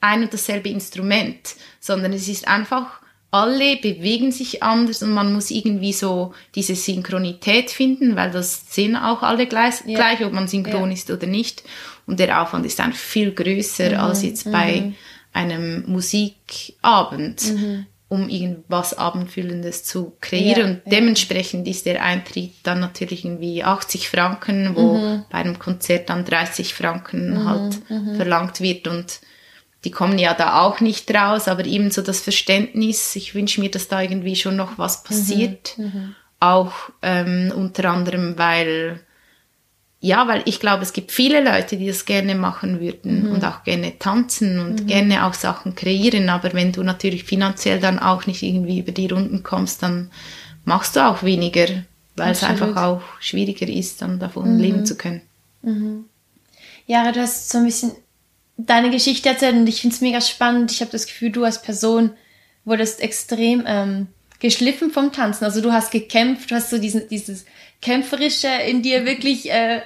[0.00, 3.00] ein und dasselbe Instrument, sondern es ist einfach,
[3.30, 8.94] alle bewegen sich anders und man muss irgendwie so diese Synchronität finden, weil das sehen
[8.94, 9.96] auch alle gleich, ja.
[9.96, 10.94] gleich ob man synchron ja.
[10.94, 11.64] ist oder nicht.
[12.06, 13.98] Und der Aufwand ist dann viel größer mhm.
[13.98, 14.94] als jetzt bei mhm.
[15.32, 17.42] einem Musikabend.
[17.52, 20.56] Mhm um irgendwas Abendfüllendes zu kreieren.
[20.56, 21.72] Ja, und dementsprechend ja.
[21.72, 25.24] ist der Eintritt dann natürlich irgendwie 80 Franken, wo mhm.
[25.30, 27.48] bei einem Konzert dann 30 Franken mhm.
[27.48, 28.14] halt mhm.
[28.14, 28.86] verlangt wird.
[28.86, 29.20] Und
[29.84, 33.70] die kommen ja da auch nicht raus, aber eben so das Verständnis, ich wünsche mir,
[33.70, 35.08] dass da irgendwie schon noch was mhm.
[35.08, 35.74] passiert.
[35.76, 36.14] Mhm.
[36.38, 39.00] Auch ähm, unter anderem, weil
[40.04, 43.32] ja, weil ich glaube, es gibt viele Leute, die das gerne machen würden mhm.
[43.32, 44.86] und auch gerne tanzen und mhm.
[44.86, 46.28] gerne auch Sachen kreieren.
[46.28, 50.10] Aber wenn du natürlich finanziell dann auch nicht irgendwie über die Runden kommst, dann
[50.66, 51.68] machst du auch weniger,
[52.16, 54.60] weil es einfach auch schwieriger ist, dann davon mhm.
[54.60, 55.22] leben zu können.
[55.62, 56.04] Mhm.
[56.86, 57.92] Ja, du hast so ein bisschen
[58.58, 60.70] deine Geschichte erzählt und ich finde es mega spannend.
[60.70, 62.10] Ich habe das Gefühl, du als Person
[62.66, 65.46] wurdest extrem ähm, geschliffen vom Tanzen.
[65.46, 67.46] Also du hast gekämpft, du hast so diesen, dieses
[67.84, 69.82] Kämpferische in dir wirklich äh,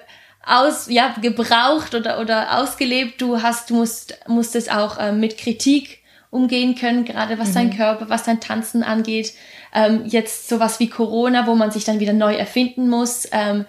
[0.47, 3.21] aus, ja, gebraucht oder, oder ausgelebt.
[3.21, 5.99] Du hast, du musst, musstest auch äh, mit Kritik
[6.31, 7.55] umgehen können, gerade was mhm.
[7.55, 9.35] dein Körper, was dein Tanzen angeht.
[9.75, 13.27] Ähm, jetzt sowas wie Corona, wo man sich dann wieder neu erfinden muss.
[13.33, 13.67] Ähm,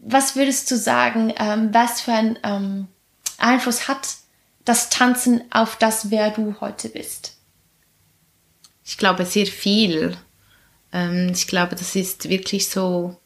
[0.00, 2.88] was würdest du sagen, ähm, was für einen ähm,
[3.38, 4.08] Einfluss hat
[4.64, 7.36] das Tanzen auf das, wer du heute bist?
[8.84, 10.16] Ich glaube sehr viel.
[10.92, 13.16] Ähm, ich glaube, das ist wirklich so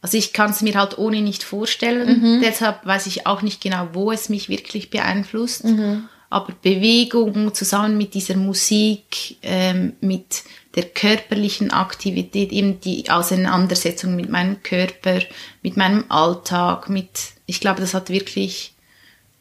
[0.00, 2.20] also ich kann es mir halt ohne nicht vorstellen.
[2.20, 2.40] Mhm.
[2.40, 5.64] Deshalb weiß ich auch nicht genau, wo es mich wirklich beeinflusst.
[5.64, 6.08] Mhm.
[6.30, 10.44] Aber Bewegung zusammen mit dieser Musik, ähm, mit
[10.74, 15.20] der körperlichen Aktivität, eben die Auseinandersetzung mit meinem Körper,
[15.62, 17.08] mit meinem Alltag, mit,
[17.46, 18.74] ich glaube, das hat wirklich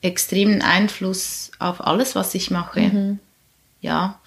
[0.01, 2.82] extremen Einfluss auf alles, was ich mache.
[2.82, 3.20] Mhm.
[3.82, 4.20] Ja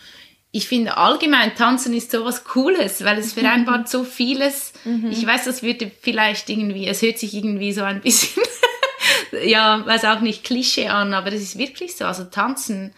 [0.53, 4.73] ich finde allgemein Tanzen ist sowas Cooles, weil es vereinbart so vieles.
[4.85, 5.11] Mhm.
[5.13, 8.43] Ich weiß, das würde vielleicht irgendwie, es hört sich irgendwie so ein bisschen,
[9.45, 12.05] ja, weiß auch nicht Klischee an, aber es ist wirklich so.
[12.05, 12.93] Also Tanzen,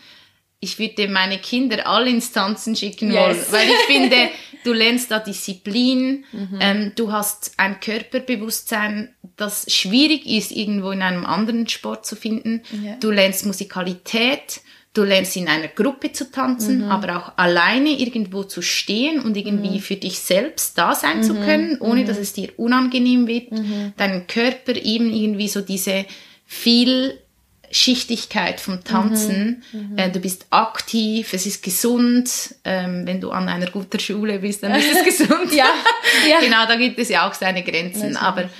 [0.60, 3.20] ich würde meine Kinder alle ins Tanzen schicken yes.
[3.20, 4.30] wollen, weil ich finde,
[4.64, 6.58] du lernst da Disziplin, mhm.
[6.58, 12.62] ähm, du hast ein Körperbewusstsein, das schwierig ist, irgendwo in einem anderen Sport zu finden.
[12.72, 12.96] Yeah.
[12.96, 14.62] Du lernst Musikalität
[14.94, 16.90] Du lernst in einer Gruppe zu tanzen, mhm.
[16.90, 19.80] aber auch alleine irgendwo zu stehen und irgendwie mhm.
[19.80, 21.22] für dich selbst da sein mhm.
[21.22, 22.22] zu können, ohne dass mhm.
[22.22, 23.52] es dir unangenehm wird.
[23.52, 23.94] Mhm.
[23.96, 26.04] Deinen Körper eben irgendwie so diese
[26.44, 29.62] Vielschichtigkeit vom Tanzen.
[29.72, 29.96] Mhm.
[29.96, 32.54] Äh, du bist aktiv, es ist gesund.
[32.64, 35.54] Ähm, wenn du an einer guten Schule bist, dann ist es gesund.
[35.54, 35.70] ja,
[36.28, 36.40] ja.
[36.40, 38.18] Genau, da gibt es ja auch seine Grenzen.
[38.18, 38.50] aber ja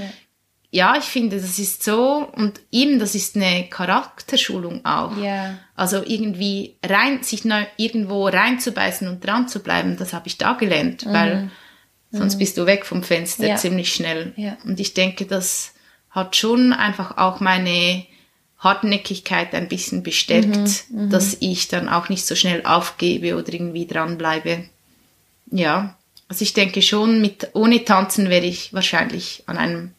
[0.75, 5.15] ja, ich finde, das ist so und eben, das ist eine Charakterschulung auch.
[5.19, 5.59] Ja.
[5.77, 10.55] Also irgendwie rein, sich neu, irgendwo reinzubeißen und dran zu bleiben, das habe ich da
[10.55, 11.13] gelernt, mhm.
[11.13, 11.51] weil
[12.11, 12.39] sonst mhm.
[12.39, 13.57] bist du weg vom Fenster ja.
[13.57, 14.33] ziemlich schnell.
[14.37, 14.57] Ja.
[14.65, 15.75] Und ich denke, das
[16.09, 18.07] hat schon einfach auch meine
[18.57, 21.05] Hartnäckigkeit ein bisschen bestärkt, mhm.
[21.05, 21.11] mhm.
[21.11, 24.65] dass ich dann auch nicht so schnell aufgebe oder irgendwie dranbleibe.
[25.51, 25.99] Ja,
[26.29, 29.93] also ich denke schon, mit ohne Tanzen wäre ich wahrscheinlich an einem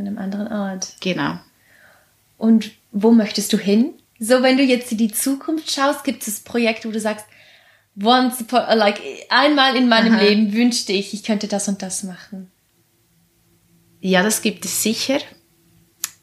[0.00, 0.94] an einem anderen Ort.
[1.00, 1.38] Genau.
[2.38, 3.94] Und wo möchtest du hin?
[4.18, 7.26] So, wenn du jetzt in die Zukunft schaust, gibt es Projekte, wo du sagst,
[8.02, 10.22] once, like, einmal in meinem Aha.
[10.22, 12.50] Leben wünschte ich, ich könnte das und das machen?
[14.00, 15.18] Ja, das gibt es sicher.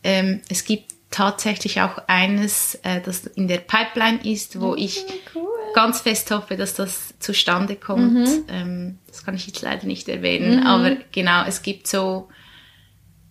[0.04, 5.06] Ähm, es gibt tatsächlich auch eines, äh, das in der Pipeline ist, wo mhm, ich
[5.36, 5.48] cool.
[5.74, 8.14] ganz fest hoffe, dass das zustande kommt.
[8.14, 8.46] Mhm.
[8.50, 10.68] Ähm, das kann ich jetzt leider nicht erwähnen, mhm.
[10.68, 12.28] aber genau, es gibt so,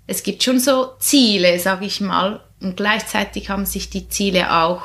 [0.06, 4.82] es gibt schon so Ziele, sage ich mal, und gleichzeitig haben sich die Ziele auch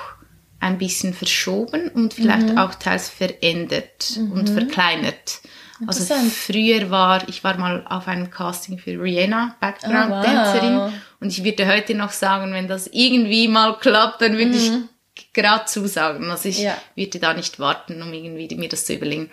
[0.60, 2.58] ein bisschen verschoben und vielleicht mhm.
[2.58, 4.54] auch teils verändert und mhm.
[4.54, 5.42] verkleinert.
[5.88, 10.78] Also früher war, ich war mal auf einem Casting für Rihanna, Background-Tänzerin.
[10.78, 10.94] Oh, wow.
[11.20, 14.90] Und ich würde heute noch sagen, wenn das irgendwie mal klappt, dann würde mhm.
[15.16, 16.30] ich gerade zusagen.
[16.30, 16.78] Also ich ja.
[16.96, 19.32] würde da nicht warten, um irgendwie mir das zu überlegen.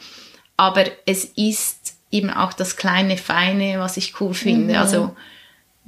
[0.57, 4.75] Aber es ist eben auch das kleine Feine, was ich cool finde.
[4.75, 4.81] Mhm.
[4.81, 5.17] Also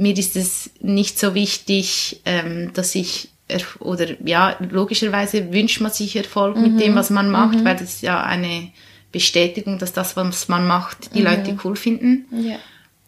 [0.01, 3.29] mir ist es nicht so wichtig, ähm, dass ich
[3.81, 6.63] oder ja, logischerweise wünscht man sich Erfolg mhm.
[6.63, 7.65] mit dem, was man macht, mhm.
[7.65, 8.71] weil das ja eine
[9.13, 11.27] Bestätigung, dass das, was man macht, die mhm.
[11.27, 12.25] Leute cool finden.
[12.33, 12.57] Ja.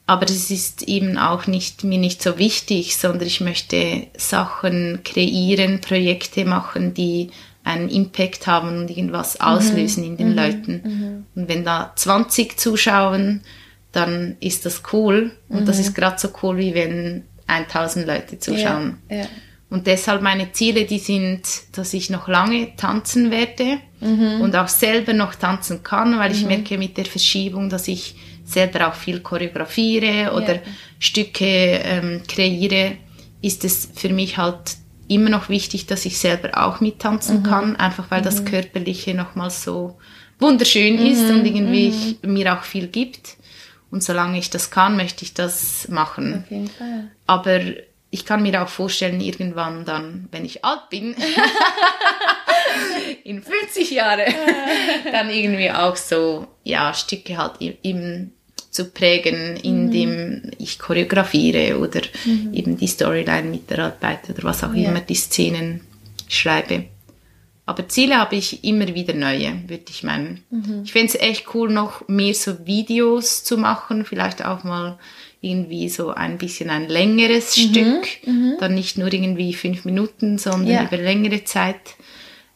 [0.07, 5.81] Aber es ist eben auch nicht, mir nicht so wichtig, sondern ich möchte Sachen kreieren,
[5.81, 7.31] Projekte machen, die
[7.65, 9.47] einen Impact haben und irgendwas mhm.
[9.47, 10.37] auslösen in den mhm.
[10.37, 10.83] Leuten.
[10.85, 11.41] Mhm.
[11.41, 13.43] Und wenn da 20 zuschauen,
[13.93, 15.33] dann ist das cool.
[15.49, 15.83] Und das mhm.
[15.83, 18.99] ist gerade so cool, wie wenn 1000 Leute zuschauen.
[19.11, 19.19] Ja.
[19.19, 19.27] Ja.
[19.71, 24.43] Und deshalb meine Ziele, die sind, dass ich noch lange tanzen werde mhm.
[24.43, 26.49] und auch selber noch tanzen kann, weil ich mhm.
[26.49, 28.15] merke mit der Verschiebung, dass ich
[28.45, 30.63] selber auch viel choreografiere oder yeah.
[30.99, 32.97] Stücke ähm, kreiere,
[33.41, 34.77] ist es für mich halt
[35.09, 37.43] immer noch wichtig, dass ich selber auch mittanzen mhm.
[37.45, 38.47] kann, einfach weil das mhm.
[38.47, 39.99] Körperliche nochmal so
[40.39, 41.47] wunderschön ist und mhm.
[41.47, 42.35] irgendwie ich, mhm.
[42.35, 43.37] mir auch viel gibt.
[43.93, 46.43] Und solange ich das kann, möchte ich das machen.
[46.45, 47.11] Auf jeden Fall.
[47.27, 47.61] Aber
[48.11, 51.15] ich kann mir auch vorstellen, irgendwann dann, wenn ich alt bin,
[53.25, 54.33] in 50 Jahren,
[55.13, 58.33] dann irgendwie auch so, ja, Stücke halt eben
[58.71, 60.51] zu prägen, indem mhm.
[60.57, 62.55] ich choreografiere oder mhm.
[62.55, 64.89] eben die Storyline mitarbeite oder was auch ja.
[64.89, 65.83] immer, die Szenen
[66.29, 66.87] schreibe.
[67.65, 70.43] Aber Ziele habe ich immer wieder neue, würde ich meinen.
[70.51, 70.83] Mhm.
[70.85, 74.99] Ich fände es echt cool, noch mehr so Videos zu machen, vielleicht auch mal
[75.41, 77.61] irgendwie so ein bisschen ein längeres mhm.
[77.61, 78.57] Stück, mhm.
[78.59, 80.85] dann nicht nur irgendwie fünf Minuten, sondern ja.
[80.85, 81.97] über längere Zeit.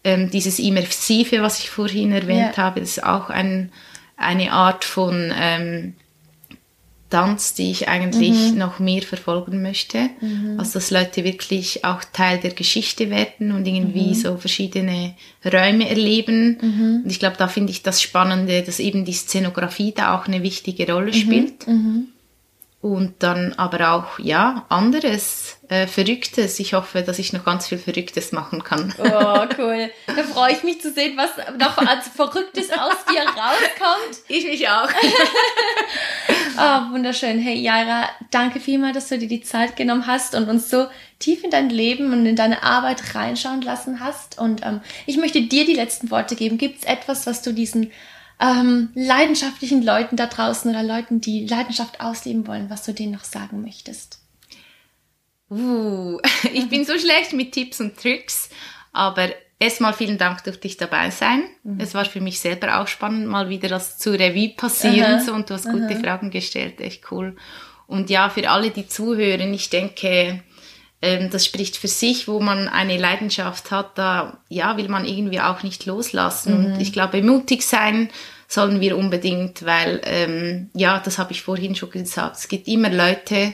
[0.02, 2.62] Ähm, dieses Immersive, was ich vorhin erwähnt ja.
[2.64, 3.72] habe, ist auch ein,
[4.16, 5.94] eine Art von ähm,
[7.16, 8.58] Tanz, die ich eigentlich mhm.
[8.58, 10.10] noch mehr verfolgen möchte.
[10.20, 10.56] Mhm.
[10.58, 14.14] Also dass Leute wirklich auch Teil der Geschichte werden und irgendwie mhm.
[14.14, 16.58] so verschiedene Räume erleben.
[16.60, 17.00] Mhm.
[17.04, 20.42] Und ich glaube, da finde ich das Spannende, dass eben die Szenografie da auch eine
[20.42, 21.14] wichtige Rolle mhm.
[21.14, 21.66] spielt.
[21.66, 22.08] Mhm
[22.92, 26.60] und dann aber auch, ja, anderes, äh, Verrücktes.
[26.60, 28.94] Ich hoffe, dass ich noch ganz viel Verrücktes machen kann.
[28.98, 29.90] Oh, cool.
[30.06, 34.16] Da freue ich mich zu sehen, was noch als Verrücktes aus dir rauskommt.
[34.28, 34.88] Ich mich auch.
[36.58, 37.38] oh, wunderschön.
[37.38, 40.86] Hey, Jaira, danke vielmals, dass du dir die Zeit genommen hast und uns so
[41.18, 44.38] tief in dein Leben und in deine Arbeit reinschauen lassen hast.
[44.38, 46.58] Und ähm, ich möchte dir die letzten Worte geben.
[46.58, 47.92] Gibt es etwas, was du diesen
[48.40, 53.24] ähm, leidenschaftlichen Leuten da draußen oder Leuten, die Leidenschaft ausleben wollen, was du denen noch
[53.24, 54.20] sagen möchtest?
[55.50, 56.18] Uh,
[56.52, 58.50] ich bin so schlecht mit Tipps und Tricks,
[58.92, 61.44] aber erstmal vielen Dank, durfte ich dabei sein.
[61.62, 61.80] Mhm.
[61.80, 65.48] Es war für mich selber auch spannend, mal wieder das zu Revue passieren so, und
[65.48, 66.00] du hast gute Aha.
[66.00, 67.36] Fragen gestellt, echt cool.
[67.86, 70.42] Und ja, für alle, die zuhören, ich denke,
[71.00, 75.62] das spricht für sich, wo man eine Leidenschaft hat, da ja, will man irgendwie auch
[75.62, 76.58] nicht loslassen.
[76.58, 76.64] Mhm.
[76.66, 78.08] Und ich glaube, mutig sein
[78.48, 82.90] sollen wir unbedingt, weil ähm, ja, das habe ich vorhin schon gesagt, es gibt immer
[82.90, 83.52] Leute,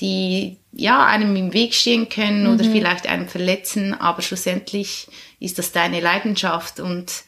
[0.00, 2.54] die ja einem im Weg stehen können mhm.
[2.54, 7.24] oder vielleicht einen verletzen, aber schlussendlich ist das deine Leidenschaft und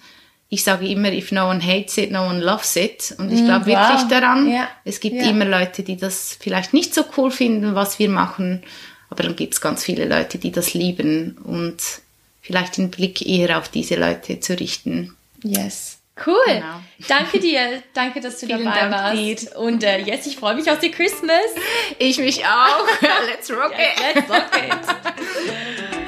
[0.48, 3.14] ich sage immer, if no one hates it, no one loves it.
[3.18, 3.74] Und ich mhm, glaube wow.
[3.76, 4.68] wirklich daran, ja.
[4.84, 5.28] es gibt ja.
[5.28, 8.62] immer Leute, die das vielleicht nicht so cool finden, was wir machen.
[9.14, 11.76] Aber dann gibt es ganz viele Leute, die das lieben und
[12.42, 15.16] vielleicht den Blick eher auf diese Leute zu richten.
[15.44, 15.98] Yes.
[16.26, 16.34] Cool.
[16.46, 16.80] Genau.
[17.06, 17.84] Danke dir.
[17.92, 19.14] Danke, dass du dabei Dank, warst.
[19.14, 19.54] Piet.
[19.54, 21.44] Und äh, jetzt, ich freue mich auf die Christmas.
[22.00, 22.86] Ich mich auch.
[23.28, 24.00] let's rock it.
[24.00, 26.03] Yes, let's rock it.